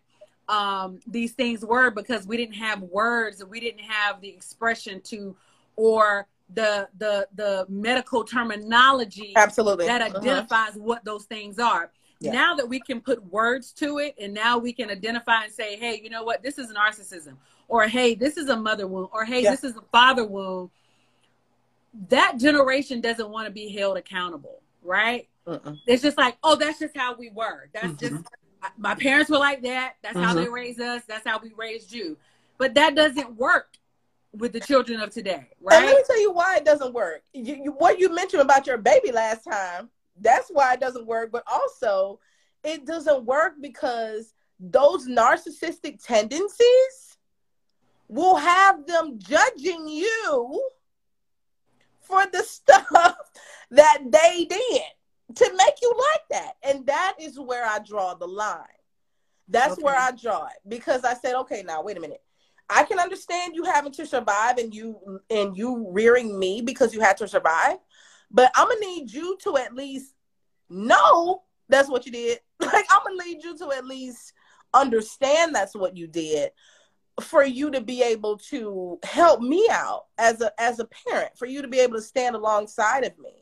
[0.48, 3.44] um, these things were because we didn't have words.
[3.46, 5.36] We didn't have the expression to,
[5.76, 10.18] or the the the medical terminology absolutely that uh-huh.
[10.18, 10.80] identifies uh-huh.
[10.80, 11.92] what those things are.
[12.20, 12.32] Yeah.
[12.32, 15.78] Now that we can put words to it, and now we can identify and say,
[15.78, 16.44] "Hey, you know what?
[16.44, 17.36] This is narcissism,"
[17.70, 19.52] or "Hey, this is a mother wound," or "Hey, yeah.
[19.52, 20.70] this is a father wound."
[22.10, 25.28] that generation doesn't want to be held accountable, right?
[25.48, 25.74] Uh-uh.
[25.88, 27.70] It's just like, oh, that's just how we were.
[27.74, 28.18] That's mm-hmm.
[28.18, 28.28] just
[28.78, 29.96] my parents were like that.
[30.02, 30.26] That's mm-hmm.
[30.26, 31.04] how they raised us.
[31.08, 32.18] That's how we raised you.
[32.58, 33.78] But that doesn't work
[34.34, 35.78] with the children of today, right?
[35.78, 37.24] And let me tell you why it doesn't work.
[37.34, 39.90] You, you, what you mentioned about your baby last time,
[40.22, 41.32] that's why it doesn't work.
[41.32, 42.20] But also,
[42.64, 47.18] it doesn't work because those narcissistic tendencies
[48.08, 50.62] will have them judging you
[52.02, 53.16] for the stuff
[53.72, 56.54] that they did to make you like that.
[56.64, 58.64] And that is where I draw the line.
[59.48, 59.84] That's okay.
[59.84, 62.22] where I draw it because I said, okay, now wait a minute.
[62.70, 67.02] I can understand you having to survive and you and you rearing me because you
[67.02, 67.78] had to survive,
[68.32, 70.14] but I'm gonna need you to at least
[70.70, 72.40] know that's what you did.
[72.62, 74.34] Like I'm gonna need you to at least
[74.74, 76.52] understand that's what you did
[77.22, 81.46] for you to be able to help me out as a as a parent, for
[81.46, 83.34] you to be able to stand alongside of me.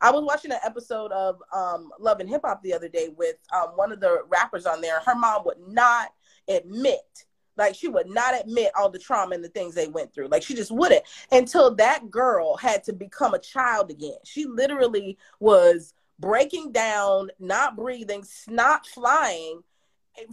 [0.00, 3.36] I was watching an episode of um, Love and Hip Hop the other day with
[3.54, 5.00] um, one of the rappers on there.
[5.00, 6.08] Her mom would not
[6.48, 7.24] admit,
[7.60, 10.28] like she would not admit all the trauma and the things they went through.
[10.28, 14.16] Like she just wouldn't until that girl had to become a child again.
[14.24, 19.62] She literally was breaking down, not breathing, snot flying,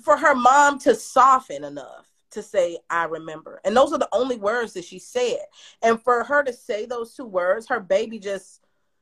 [0.03, 3.61] for her mom to soften enough to say, I remember.
[3.63, 5.39] And those are the only words that she said.
[5.81, 8.61] And for her to say those two words, her baby just,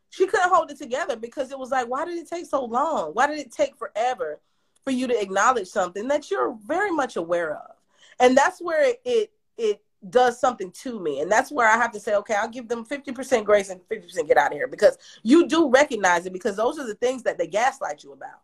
[0.10, 3.12] she couldn't hold it together because it was like, why did it take so long?
[3.12, 4.40] Why did it take forever
[4.84, 7.75] for you to acknowledge something that you're very much aware of?
[8.20, 11.22] And that's where it, it, does something to me.
[11.22, 14.28] And that's where I have to say, okay, I'll give them 50% grace and 50%
[14.28, 17.40] get out of here because you do recognize it because those are the things that
[17.40, 18.42] they gaslight you about.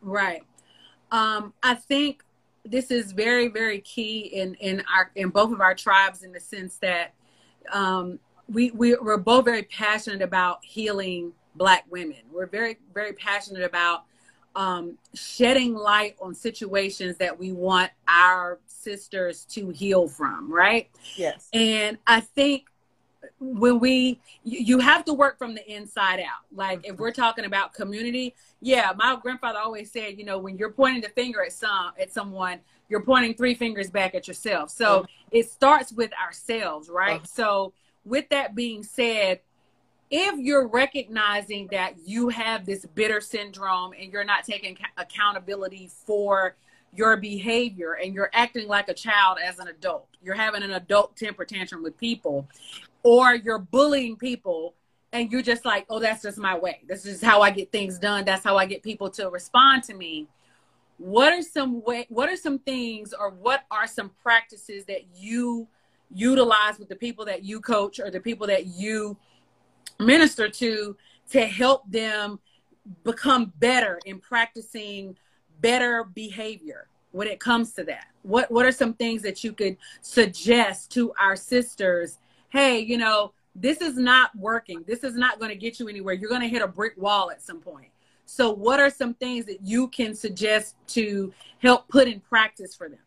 [0.00, 0.42] Right.
[1.12, 2.24] Um, I think
[2.64, 6.40] this is very very key in in our in both of our tribes in the
[6.40, 7.12] sense that
[7.72, 13.62] um, we, we we're both very passionate about healing black women we're very very passionate
[13.62, 14.04] about
[14.54, 20.88] um, shedding light on situations that we want our sisters to heal from right?
[21.16, 21.48] Yes.
[21.52, 22.66] And i think
[23.40, 26.44] when we you have to work from the inside out.
[26.52, 30.70] Like if we're talking about community yeah my grandfather always said you know when you're
[30.72, 34.70] pointing the finger at some at someone you're pointing three fingers back at yourself.
[34.70, 35.06] So uh-huh.
[35.30, 37.16] it starts with ourselves right?
[37.16, 37.26] Uh-huh.
[37.26, 37.72] so
[38.04, 39.40] with that being said
[40.12, 46.54] if you're recognizing that you have this bitter syndrome and you're not taking accountability for
[46.94, 51.16] your behavior and you're acting like a child as an adult you're having an adult
[51.16, 52.46] temper tantrum with people
[53.02, 54.74] or you're bullying people
[55.12, 56.80] and you're just like, oh, that's just my way.
[56.88, 58.24] This is how I get things done.
[58.24, 60.26] That's how I get people to respond to me.
[60.96, 65.66] What are some way what are some things or what are some practices that you
[66.14, 69.16] utilize with the people that you coach or the people that you
[69.98, 70.96] minister to
[71.30, 72.38] to help them
[73.04, 75.16] become better in practicing
[75.60, 78.06] better behavior when it comes to that?
[78.22, 82.18] What what are some things that you could suggest to our sisters
[82.52, 84.84] hey, you know, this is not working.
[84.86, 86.14] This is not going to get you anywhere.
[86.14, 87.88] You're going to hit a brick wall at some point.
[88.26, 92.88] So, what are some things that you can suggest to help put in practice for
[92.88, 92.98] them?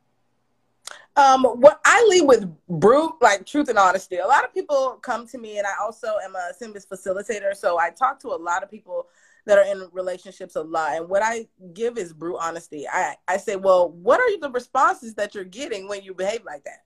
[1.17, 4.17] Um, what I lead with brute, like truth and honesty.
[4.17, 7.55] A lot of people come to me, and I also am a SYMBIS facilitator.
[7.55, 9.07] So I talk to a lot of people
[9.45, 10.97] that are in relationships a lot.
[10.97, 12.85] And what I give is brute honesty.
[12.87, 16.63] I, I say, well, what are the responses that you're getting when you behave like
[16.65, 16.83] that?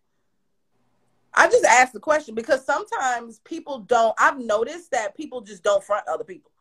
[1.34, 4.14] I just ask the question because sometimes people don't.
[4.20, 6.52] I've noticed that people just don't front other people.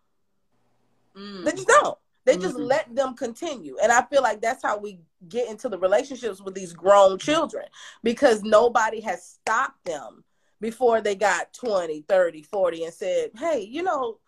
[1.16, 1.44] Mm.
[1.44, 1.98] They just don't.
[2.28, 2.64] They just mm-hmm.
[2.64, 3.78] let them continue.
[3.82, 7.64] And I feel like that's how we get into the relationships with these grown children
[8.02, 10.24] because nobody has stopped them
[10.60, 14.18] before they got 20, 30, 40 and said, hey, you know,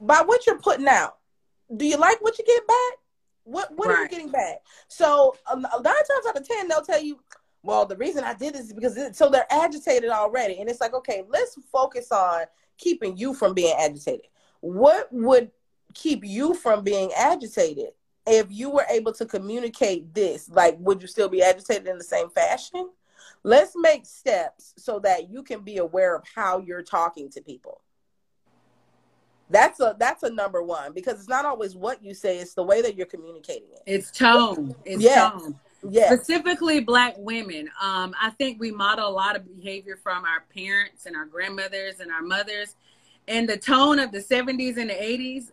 [0.00, 1.16] by what you're putting out,
[1.76, 2.98] do you like what you get back?
[3.42, 3.98] What what right.
[3.98, 4.58] are you getting back?
[4.86, 7.18] So um, nine times out of ten, they'll tell you,
[7.64, 10.80] well, the reason I did this is because it, so they're agitated already, and it's
[10.80, 12.44] like, okay, let's focus on
[12.78, 14.26] keeping you from being agitated.
[14.60, 15.50] What would
[15.94, 17.90] keep you from being agitated
[18.26, 20.48] if you were able to communicate this?
[20.48, 22.90] Like, would you still be agitated in the same fashion?
[23.44, 27.80] Let's make steps so that you can be aware of how you're talking to people
[29.52, 32.62] that's a that's a number one because it's not always what you say it's the
[32.62, 35.30] way that you're communicating it it's tone it's yes.
[35.30, 40.24] tone yeah specifically black women um i think we model a lot of behavior from
[40.24, 42.76] our parents and our grandmothers and our mothers
[43.28, 45.52] and the tone of the 70s and the 80s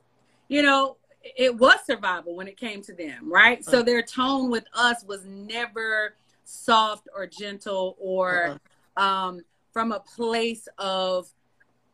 [0.49, 0.97] you know
[1.37, 3.71] it was survival when it came to them right uh-huh.
[3.71, 8.57] so their tone with us was never soft or gentle or
[8.97, 9.03] uh-huh.
[9.03, 11.29] um from a place of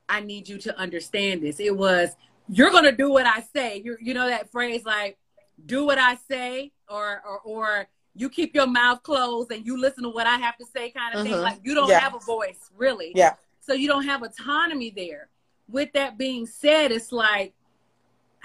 [0.07, 1.59] I need you to understand this.
[1.59, 2.09] It was,
[2.47, 3.81] you're going to do what I say.
[3.83, 5.17] You you know that phrase like,
[5.65, 10.03] do what I say, or, or, or you keep your mouth closed and you listen
[10.03, 11.33] to what I have to say kind of thing.
[11.33, 11.99] Like you don't yeah.
[11.99, 13.11] have a voice really.
[13.15, 13.33] Yeah.
[13.61, 15.29] So you don't have autonomy there.
[15.67, 17.53] With that being said, it's like,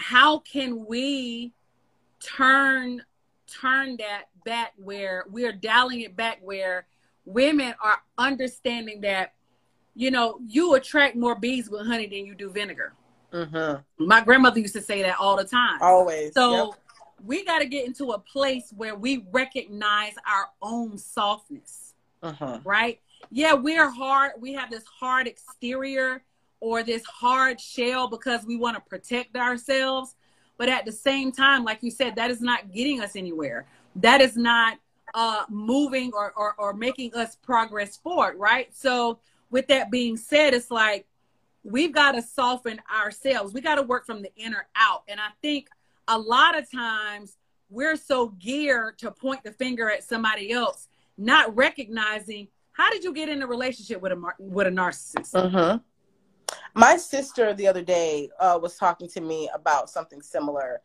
[0.01, 1.53] how can we
[2.21, 3.03] turn
[3.47, 6.87] turn that back where we're dialing it back where
[7.25, 9.33] women are understanding that
[9.95, 12.95] you know, you attract more bees with honey than you do vinegar.
[13.33, 14.07] Mm-hmm.
[14.07, 15.79] My grandmother used to say that all the time.
[15.81, 16.33] Always.
[16.33, 16.81] So yep.
[17.25, 21.95] we got to get into a place where we recognize our own softness.
[22.23, 22.61] Uh-huh.
[22.65, 23.01] Right?
[23.31, 24.33] Yeah, we're hard.
[24.39, 26.23] We have this hard exterior
[26.61, 30.15] or this hard shell because we want to protect ourselves.
[30.59, 33.67] But at the same time, like you said, that is not getting us anywhere.
[33.97, 34.79] That is not
[35.15, 38.69] uh, moving or, or, or making us progress forward, right?
[38.75, 39.21] So
[39.51, 41.07] with that being said, it's like
[41.63, 43.53] we've got to soften ourselves.
[43.53, 45.03] We got to work from the inner out.
[45.09, 45.69] And I think
[46.09, 47.37] a lot of times
[47.71, 53.13] we're so geared to point the finger at somebody else, not recognizing how did you
[53.13, 55.35] get in a relationship with a with a narcissist.
[55.35, 55.79] Uh-huh.
[56.75, 60.81] My sister the other day uh, was talking to me about something similar,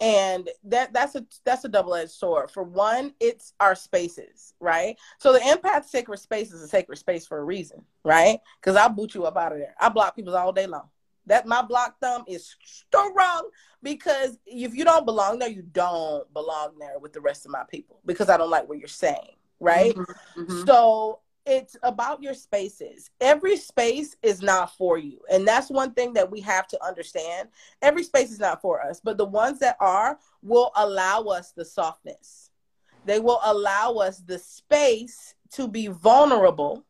[0.00, 2.50] and that that's a that's a double-edged sword.
[2.50, 4.96] For one it's our spaces right?
[5.18, 8.38] So the empath sacred space is a sacred space for a reason right?
[8.60, 9.74] Because i'll boot you up out of there.
[9.80, 10.88] I block people all day long.
[11.26, 13.50] That my block thumb is strong
[13.82, 17.64] because if you don't belong there you don't belong there with the rest of my
[17.70, 19.94] people because i don't like what you're saying right?
[19.94, 20.66] Mm-hmm, mm-hmm.
[20.66, 23.10] so it's about your spaces.
[23.20, 25.20] Every space is not for you.
[25.30, 27.48] And that's one thing that we have to understand.
[27.80, 31.64] Every space is not for us, but the ones that are will allow us the
[31.64, 32.50] softness.
[33.06, 36.84] They will allow us the space to be vulnerable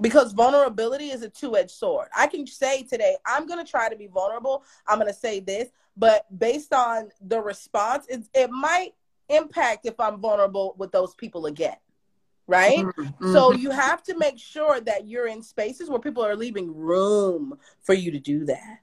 [0.00, 2.08] because vulnerability is a two-edged sword.
[2.16, 4.62] I can say today, I'm going to try to be vulnerable.
[4.86, 8.92] I'm going to say this, but based on the response, it, it might
[9.28, 11.76] impact if I'm vulnerable with those people again
[12.46, 12.78] right?
[12.78, 13.32] Mm-hmm.
[13.32, 17.58] So you have to make sure that you're in spaces where people are leaving room
[17.82, 18.80] for you to do that.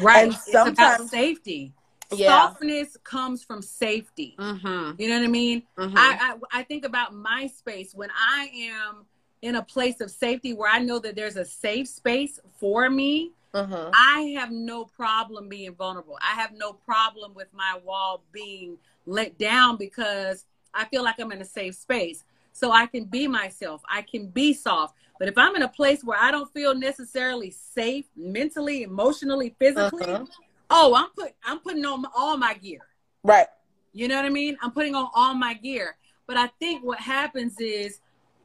[0.00, 0.24] Right.
[0.24, 1.74] And sometimes safety.
[2.14, 2.28] Yeah.
[2.28, 4.36] Softness comes from safety.
[4.38, 5.00] Mm-hmm.
[5.00, 5.62] You know what I mean?
[5.78, 5.96] Mm-hmm.
[5.96, 9.06] I, I I think about my space when I am
[9.40, 13.32] in a place of safety where I know that there's a safe space for me.
[13.54, 13.90] Mm-hmm.
[13.94, 16.18] I have no problem being vulnerable.
[16.22, 20.44] I have no problem with my wall being let down because
[20.74, 23.82] I feel like I'm in a safe space so I can be myself.
[23.88, 24.94] I can be soft.
[25.18, 30.04] But if I'm in a place where I don't feel necessarily safe mentally, emotionally, physically,
[30.04, 30.24] uh-huh.
[30.70, 32.80] oh, I'm put I'm putting on all my gear.
[33.22, 33.46] Right.
[33.92, 34.56] You know what I mean?
[34.62, 35.96] I'm putting on all my gear.
[36.26, 38.00] But I think what happens is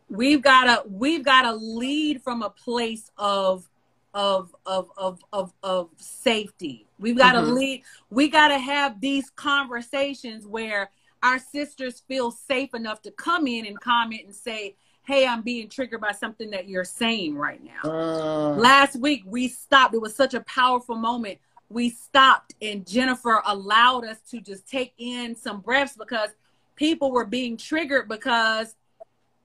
[0.09, 3.67] we've gotta we've gotta lead from a place of
[4.13, 6.87] of of of of, of safety.
[6.99, 7.53] We've got to mm-hmm.
[7.53, 7.83] lead.
[8.09, 10.89] We got to have these conversations where
[11.23, 15.69] our sisters feel safe enough to come in and comment and say, Hey, I'm being
[15.69, 17.89] triggered by something that you're saying right now.
[17.89, 18.55] Uh.
[18.55, 19.93] Last week, we stopped.
[19.93, 21.39] It was such a powerful moment.
[21.69, 26.29] We stopped, and Jennifer allowed us to just take in some breaths because
[26.75, 28.75] people were being triggered because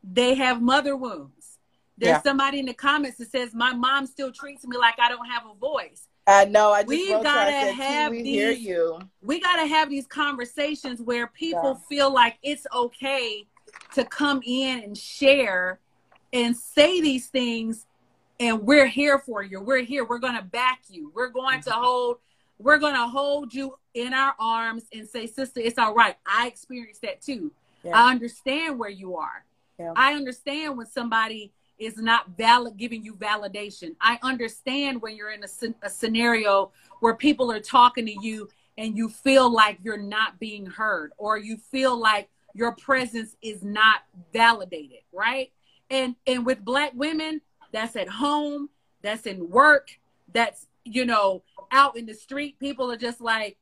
[0.02, 1.58] they have mother wounds.
[1.98, 2.22] There's yeah.
[2.22, 5.44] somebody in the comments that says, My mom still treats me like I don't have
[5.50, 6.08] a voice.
[6.26, 6.72] I know.
[6.72, 9.00] I we gotta have we these, hear you.
[9.22, 11.88] We gotta have these conversations where people yeah.
[11.88, 13.46] feel like it's okay
[13.94, 15.80] to come in and share
[16.32, 17.86] and say these things
[18.42, 19.60] and we're here for you.
[19.60, 20.04] We're here.
[20.04, 21.12] We're going to back you.
[21.14, 21.82] We're going to mm-hmm.
[21.82, 22.16] hold
[22.58, 26.16] we're going to hold you in our arms and say, "Sister, it's all right.
[26.24, 27.50] I experienced that too.
[27.82, 27.92] Yeah.
[27.96, 29.44] I understand where you are.
[29.78, 29.92] Yeah.
[29.96, 31.52] I understand when somebody
[31.82, 33.96] is not valid giving you validation.
[34.00, 36.70] I understand when you're in a, a scenario
[37.00, 41.38] where people are talking to you and you feel like you're not being heard or
[41.38, 44.02] you feel like your presence is not
[44.32, 45.50] validated, right?
[45.90, 47.40] And and with black women,
[47.72, 48.68] that's at home,
[49.02, 49.88] that's in work,
[50.32, 53.56] that's you know, out in the street, people are just like,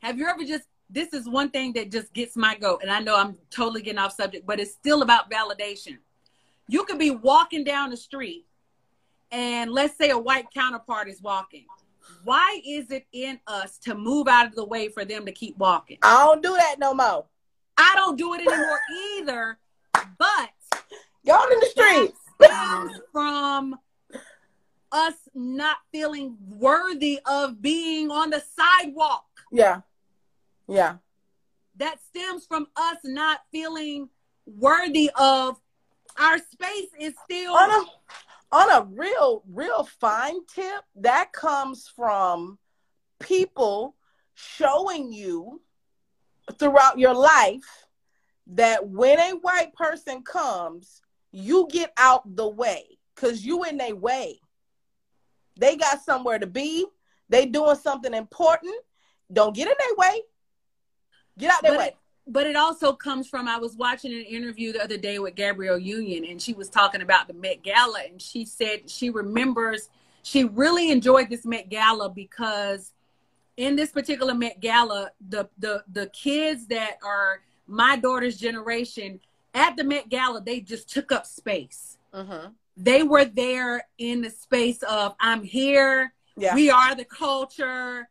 [0.00, 3.00] have you ever just this is one thing that just gets my goat, and I
[3.00, 5.98] know I'm totally getting off subject, but it's still about validation.
[6.68, 8.46] You could be walking down the street,
[9.30, 11.66] and let's say a white counterpart is walking.
[12.24, 15.56] Why is it in us to move out of the way for them to keep
[15.58, 15.98] walking?
[16.02, 17.26] I don't do that no more.
[17.76, 18.80] I don't do it anymore
[19.18, 19.58] either.
[20.18, 20.50] But
[21.24, 22.14] y'all in the street
[23.12, 23.78] from
[24.92, 29.26] us not feeling worthy of being on the sidewalk.
[29.52, 29.80] Yeah.
[30.68, 30.96] Yeah.
[31.76, 34.08] That stems from us not feeling
[34.46, 35.60] worthy of
[36.18, 37.84] our space is still on a
[38.52, 42.58] on a real real fine tip that comes from
[43.20, 43.96] people
[44.34, 45.60] showing you
[46.58, 47.86] throughout your life
[48.46, 51.02] that when a white person comes
[51.32, 54.40] you get out the way because you in their way.
[55.58, 56.86] They got somewhere to be.
[57.28, 58.74] They doing something important.
[59.32, 60.22] Don't get in their way.
[61.38, 61.86] Get out their but way.
[61.88, 61.96] it,
[62.26, 65.78] but it also comes from i was watching an interview the other day with gabrielle
[65.78, 69.88] union and she was talking about the met gala and she said she remembers
[70.22, 72.92] she really enjoyed this met gala because
[73.56, 79.20] in this particular met gala the the the kids that are my daughter's generation
[79.56, 81.96] at the Met Gala, they just took up space.
[82.14, 82.48] Mm-hmm.
[82.76, 86.12] They were there in the space of I'm here.
[86.36, 86.54] Yeah.
[86.54, 88.08] We are the culture.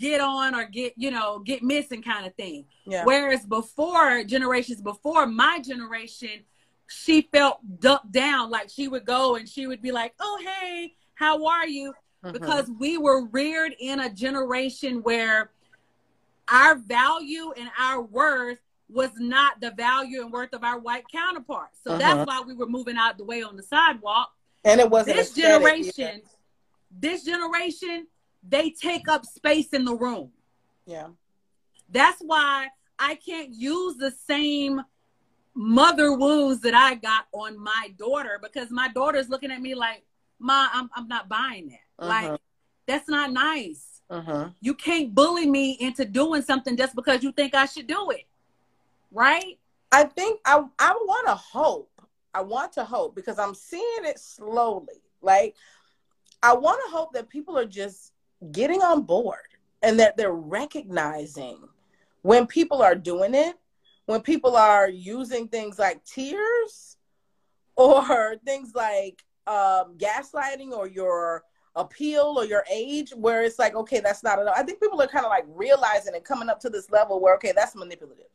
[0.00, 2.64] Get on or get you know get missing kind of thing.
[2.86, 3.04] Yeah.
[3.04, 6.40] Whereas before generations before my generation,
[6.88, 8.50] she felt ducked down.
[8.50, 11.92] Like she would go and she would be like, "Oh hey, how are you?"
[12.24, 12.32] Mm-hmm.
[12.32, 15.50] Because we were reared in a generation where
[16.48, 21.78] our value and our worth was not the value and worth of our white counterparts.
[21.84, 21.98] So uh-huh.
[21.98, 24.32] that's why we were moving out the way on the sidewalk.
[24.64, 26.22] And it wasn't this generation.
[26.90, 28.08] This generation,
[28.46, 30.30] they take up space in the room.
[30.86, 31.08] Yeah.
[31.90, 32.68] That's why
[32.98, 34.82] I can't use the same
[35.54, 40.04] mother wounds that I got on my daughter because my daughter's looking at me like,
[40.38, 42.04] "Ma, I'm I'm not buying that.
[42.04, 42.08] Uh-huh.
[42.08, 42.40] Like,
[42.86, 44.02] that's not nice.
[44.08, 44.50] Uh-huh.
[44.60, 48.26] You can't bully me into doing something just because you think I should do it."
[49.12, 49.58] right?
[49.92, 51.90] I think I I want to hope.
[52.32, 55.02] I want to hope because I'm seeing it slowly.
[55.20, 55.56] Like
[56.42, 58.12] I want to hope that people are just
[58.52, 59.38] getting on board
[59.82, 61.58] and that they're recognizing
[62.22, 63.56] when people are doing it,
[64.06, 66.96] when people are using things like tears
[67.76, 71.44] or things like um, gaslighting or your
[71.76, 74.54] appeal or your age, where it's like, okay, that's not enough.
[74.56, 77.34] I think people are kind of like realizing and coming up to this level where,
[77.36, 78.26] okay, that's manipulative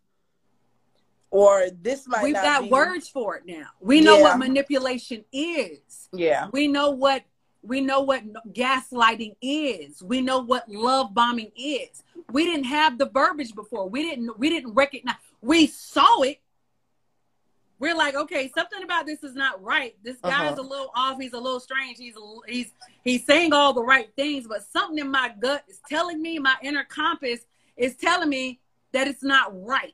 [1.35, 2.69] or this might we've got be...
[2.69, 4.23] words for it now we know yeah.
[4.23, 7.23] what manipulation is yeah we know what
[7.65, 13.09] we know what gaslighting is we know what love bombing is we didn't have the
[13.09, 16.39] verbiage before we didn't we didn't recognize we saw it
[17.79, 20.61] we're like okay something about this is not right this guy's uh-huh.
[20.61, 22.15] a little off he's a little strange he's
[22.47, 22.71] he's
[23.03, 26.55] he's saying all the right things but something in my gut is telling me my
[26.61, 27.41] inner compass
[27.77, 28.59] is telling me
[28.91, 29.93] that it's not right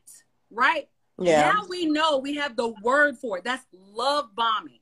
[0.49, 0.87] right
[1.21, 1.51] yeah.
[1.51, 3.43] Now we know we have the word for it.
[3.43, 4.79] That's love bombing.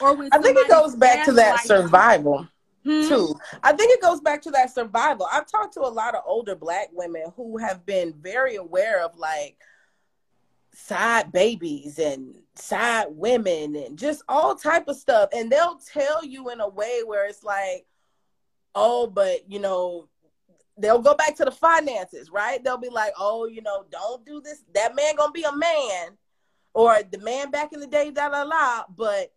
[0.00, 2.48] Or when I think it goes back to that survival.
[2.84, 3.08] Hmm?
[3.08, 3.34] Too.
[3.62, 5.26] I think it goes back to that survival.
[5.32, 9.16] I've talked to a lot of older black women who have been very aware of
[9.16, 9.56] like
[10.74, 16.50] side babies and side women and just all type of stuff and they'll tell you
[16.50, 17.86] in a way where it's like
[18.74, 20.08] oh but you know
[20.78, 22.62] they'll go back to the finances, right?
[22.62, 24.64] They'll be like, oh, you know, don't do this.
[24.74, 26.18] That man gonna be a man,
[26.72, 28.84] or the man back in the day, da la la.
[28.96, 29.32] But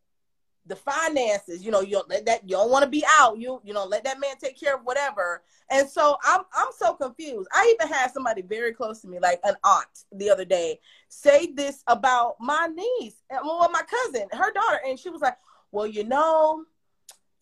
[0.68, 3.38] the finances, you know, you don't let that you don't want to be out.
[3.38, 5.44] You you know, let that man take care of whatever.
[5.70, 7.48] And so I'm I'm so confused.
[7.54, 11.52] I even had somebody very close to me, like an aunt, the other day, say
[11.54, 15.38] this about my niece, well, my cousin, her daughter, and she was like,
[15.72, 16.66] well, you know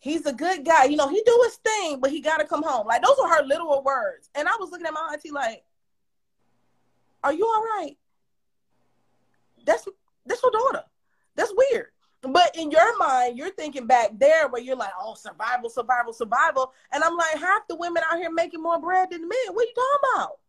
[0.05, 0.85] he's a good guy.
[0.85, 2.85] You know, he do his thing, but he got to come home.
[2.85, 4.29] Like those were her literal words.
[4.35, 5.63] And I was looking at my auntie like,
[7.23, 7.97] "Are you all right?"
[9.65, 9.87] That's
[10.25, 10.83] that's your daughter.
[11.35, 11.87] That's weird.
[12.31, 16.73] But in your mind, you're thinking back there where you're like, "Oh, survival, survival, survival,"
[16.91, 19.55] and I'm like, half the women out here making more bread than the men.
[19.55, 20.39] What are you talking about?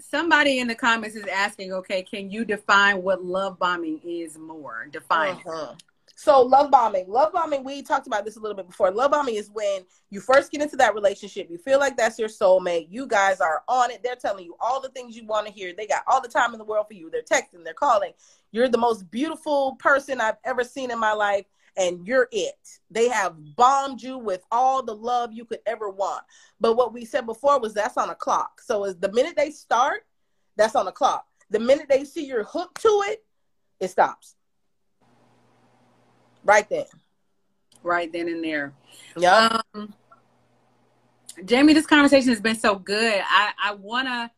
[0.00, 4.86] Somebody in the comments is asking, okay, can you define what love bombing is more?
[4.92, 5.74] Define uh-huh.
[6.18, 7.62] So love bombing, love bombing.
[7.62, 8.90] We talked about this a little bit before.
[8.90, 11.48] Love bombing is when you first get into that relationship.
[11.48, 12.88] You feel like that's your soulmate.
[12.90, 14.02] You guys are on it.
[14.02, 15.72] They're telling you all the things you want to hear.
[15.72, 17.08] They got all the time in the world for you.
[17.08, 17.62] They're texting.
[17.62, 18.10] They're calling.
[18.50, 21.46] You're the most beautiful person I've ever seen in my life,
[21.76, 22.80] and you're it.
[22.90, 26.22] They have bombed you with all the love you could ever want.
[26.60, 28.60] But what we said before was that's on a clock.
[28.60, 30.06] So as the minute they start,
[30.56, 31.26] that's on a clock.
[31.50, 33.24] The minute they see you're hooked to it,
[33.80, 34.34] it stops
[36.48, 36.84] right then.
[37.82, 38.72] Right then and there.
[39.16, 39.60] Yeah.
[39.74, 39.94] Um,
[41.48, 43.22] Jaime, this conversation has been so good.
[43.24, 44.30] I, I want to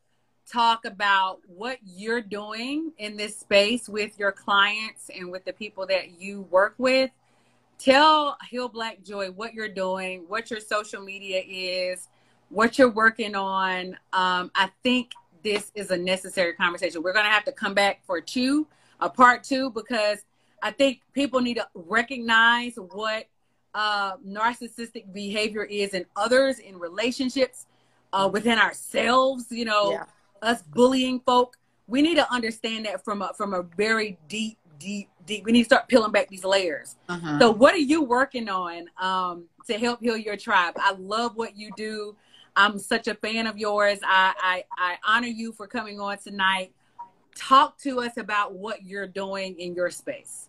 [0.51, 5.87] talk about what you're doing in this space with your clients and with the people
[5.87, 7.11] that you work with.
[7.79, 12.09] Tell Heal Black Joy what you're doing, what your social media is,
[12.49, 13.97] what you're working on.
[14.13, 17.03] Um, I think this is a necessary conversation.
[17.03, 18.67] We're going to have to come back for two,
[19.01, 20.25] a part two, because
[20.63, 23.27] I think people need to recognize what
[23.75, 27.67] uh, narcissistic behavior is in others, in relationships,
[28.13, 29.47] uh, within ourselves.
[29.51, 30.05] You know, yeah.
[30.43, 31.57] Us bullying folk.
[31.87, 35.45] We need to understand that from a from a very deep, deep, deep.
[35.45, 36.97] We need to start peeling back these layers.
[37.09, 37.39] Uh-huh.
[37.39, 40.75] So, what are you working on um, to help heal your tribe?
[40.77, 42.17] I love what you do.
[42.57, 43.99] I'm such a fan of yours.
[44.03, 46.73] I, I, I honor you for coming on tonight.
[47.37, 50.49] Talk to us about what you're doing in your space.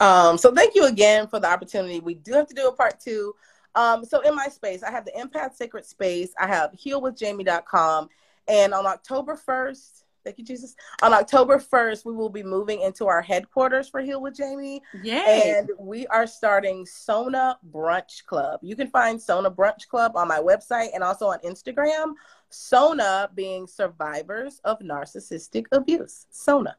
[0.00, 2.00] Um, so thank you again for the opportunity.
[2.00, 3.34] We do have to do a part two.
[3.74, 6.32] Um, so in my space, I have the Empath Sacred Space.
[6.38, 8.08] I have healwithjaime.com.
[8.48, 10.74] And on October 1st, thank you, Jesus.
[11.02, 14.82] On October 1st, we will be moving into our headquarters for Heal with Jaime.
[15.02, 15.28] Yeah.
[15.28, 18.60] And we are starting Sona Brunch Club.
[18.62, 22.14] You can find Sona Brunch Club on my website and also on Instagram.
[22.50, 26.26] Sona being survivors of narcissistic abuse.
[26.30, 26.76] Sona.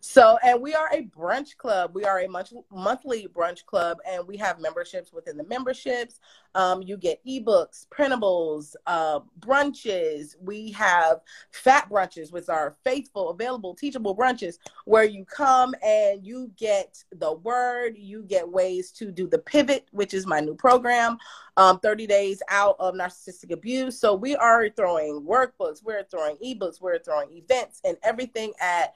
[0.00, 1.90] So, and we are a brunch club.
[1.94, 6.20] We are a month, monthly brunch club, and we have memberships within the memberships.
[6.54, 10.36] Um, you get ebooks, printables, uh, brunches.
[10.40, 16.52] We have fat brunches, which are faithful, available, teachable brunches, where you come and you
[16.56, 17.96] get the word.
[17.96, 21.18] You get ways to do the pivot, which is my new program
[21.58, 23.98] um, 30 days out of narcissistic abuse.
[23.98, 28.94] So we are throwing workbooks, we're throwing ebooks, we're throwing events and everything at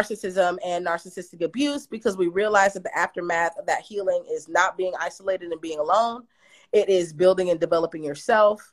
[0.00, 4.76] narcissism and narcissistic abuse because we realize that the aftermath of that healing is not
[4.76, 6.24] being isolated and being alone.
[6.72, 8.72] It is building and developing yourself.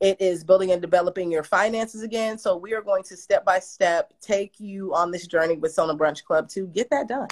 [0.00, 2.38] It is building and developing your finances again.
[2.38, 5.96] So we are going to step by step take you on this journey with Sona
[5.96, 7.28] Brunch Club to get that done.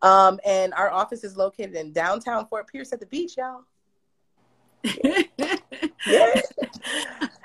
[0.00, 3.64] Um, and our office is located in downtown Fort Pierce at the beach, y'all.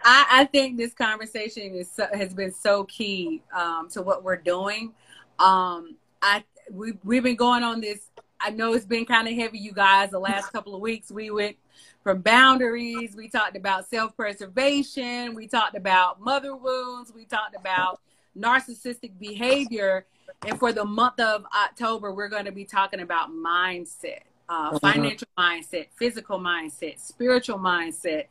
[0.04, 4.38] I, I, think this conversation is so, has been so key um, to what we're
[4.38, 4.94] doing.
[5.42, 8.10] Um, I we we've been going on this.
[8.40, 10.12] I know it's been kind of heavy, you guys.
[10.12, 11.58] The last couple of weeks, we went
[12.04, 13.16] from boundaries.
[13.16, 15.36] We talked about self preservation.
[15.36, 17.12] We talked about mother wounds.
[17.14, 18.02] We talked about
[18.38, 20.06] narcissistic behavior.
[20.48, 24.22] And for the month of October, we're going to be talking about mindset
[24.52, 24.80] uh, uh-huh.
[24.80, 28.26] financial mindset, physical mindset, spiritual mindset,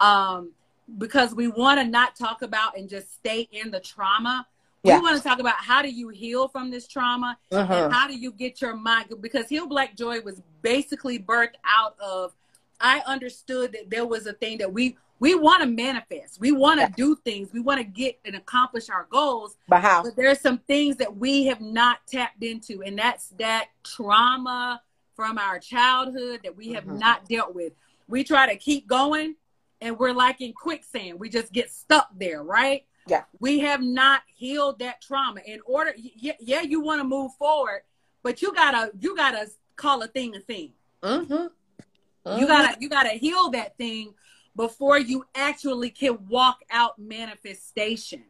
[0.00, 0.50] um,
[0.98, 4.46] because we want to not talk about and just stay in the trauma.
[4.82, 4.96] Yeah.
[4.96, 7.72] We want to talk about how do you heal from this trauma uh-huh.
[7.72, 11.96] and how do you get your mind because Heal Black Joy was basically birthed out
[12.00, 12.32] of
[12.80, 16.40] I understood that there was a thing that we we want to manifest.
[16.40, 16.94] We want to yeah.
[16.96, 17.52] do things.
[17.52, 19.58] We want to get and accomplish our goals.
[19.68, 20.02] But how?
[20.02, 24.80] But there's some things that we have not tapped into, and that's that trauma
[25.14, 26.98] from our childhood that we have mm-hmm.
[26.98, 27.74] not dealt with.
[28.08, 29.36] We try to keep going
[29.80, 31.18] and we're like in quicksand.
[31.18, 32.84] We just get stuck there, right?
[33.10, 33.24] Yeah.
[33.40, 35.40] We have not healed that trauma.
[35.44, 37.82] In order, yeah, yeah you want to move forward,
[38.22, 40.72] but you gotta, you gotta call a thing a thing.
[41.02, 41.32] Mm-hmm.
[41.32, 42.40] Mm-hmm.
[42.40, 44.14] You gotta, you gotta heal that thing
[44.54, 48.22] before you actually can walk out manifestation.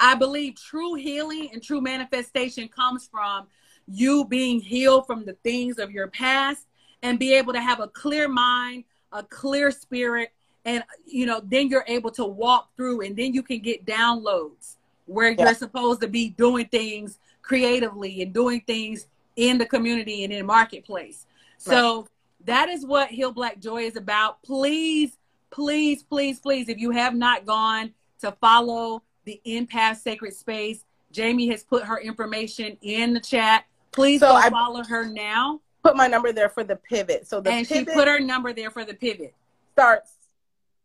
[0.00, 3.46] I believe true healing and true manifestation comes from
[3.86, 6.66] you being healed from the things of your past
[7.02, 10.32] and be able to have a clear mind, a clear spirit,
[10.64, 14.76] and you know, then you're able to walk through and then you can get downloads
[15.06, 15.44] where yeah.
[15.44, 19.06] you're supposed to be doing things creatively and doing things
[19.36, 21.26] in the community and in the marketplace.
[21.66, 21.74] Right.
[21.74, 22.08] So
[22.46, 24.42] That is what Heal Black Joy is about.
[24.42, 25.18] Please,
[25.50, 30.84] please, please, please, if you have not gone to follow the Empath Sacred Space,
[31.14, 33.64] Jaime has put her information in the chat.
[33.92, 35.60] Please so go I follow her now.
[35.82, 37.28] Put my number there for the pivot.
[37.28, 39.34] So the and pivot she put her number there for the pivot.
[39.72, 40.12] Starts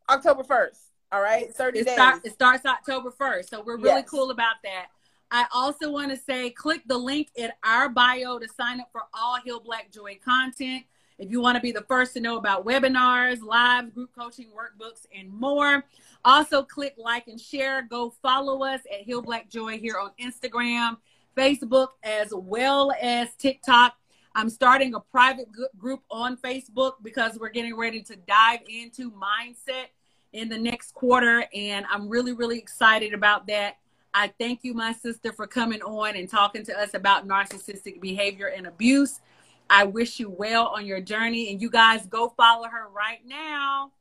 [0.10, 0.82] October first.
[1.12, 1.96] All right, thirty it days.
[1.96, 4.10] Start, it starts October first, so we're really yes.
[4.10, 4.88] cool about that.
[5.32, 9.04] I also want to say click the link in our bio to sign up for
[9.14, 10.84] all Heal Black Joy content.
[11.20, 15.06] If you want to be the first to know about webinars, live group coaching workbooks,
[15.16, 15.84] and more,
[16.24, 17.82] also click like and share.
[17.82, 20.98] Go follow us at Heal Black Joy here on Instagram,
[21.36, 23.96] Facebook, as well as TikTok.
[24.36, 29.88] I'm starting a private group on Facebook because we're getting ready to dive into mindset
[30.34, 31.46] in the next quarter.
[31.54, 33.78] And I'm really, really excited about that.
[34.14, 38.48] I thank you, my sister, for coming on and talking to us about narcissistic behavior
[38.48, 39.22] and abuse.
[39.70, 41.52] I wish you well on your journey.
[41.52, 43.92] And you guys go follow her right now.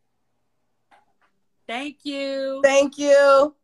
[1.66, 2.62] Thank you.
[2.64, 3.54] Thank you.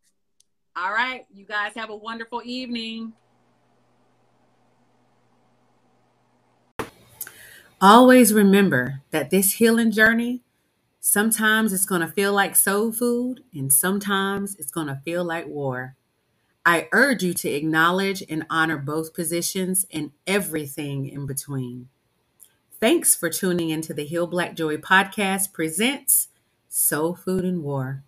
[0.77, 1.25] All right.
[1.33, 3.15] You guys have a wonderful evening.
[7.81, 10.44] Always remember that this healing journey,
[11.05, 15.47] sometimes it's going to feel like soul food, and sometimes it's going to feel like
[15.47, 15.97] war.
[16.65, 21.91] I urge you to acknowledge and honor both positions and everything in between.
[22.81, 26.29] Thanks for tuning into the Heal Black Joy podcast presents
[26.71, 28.03] Soul Food and War.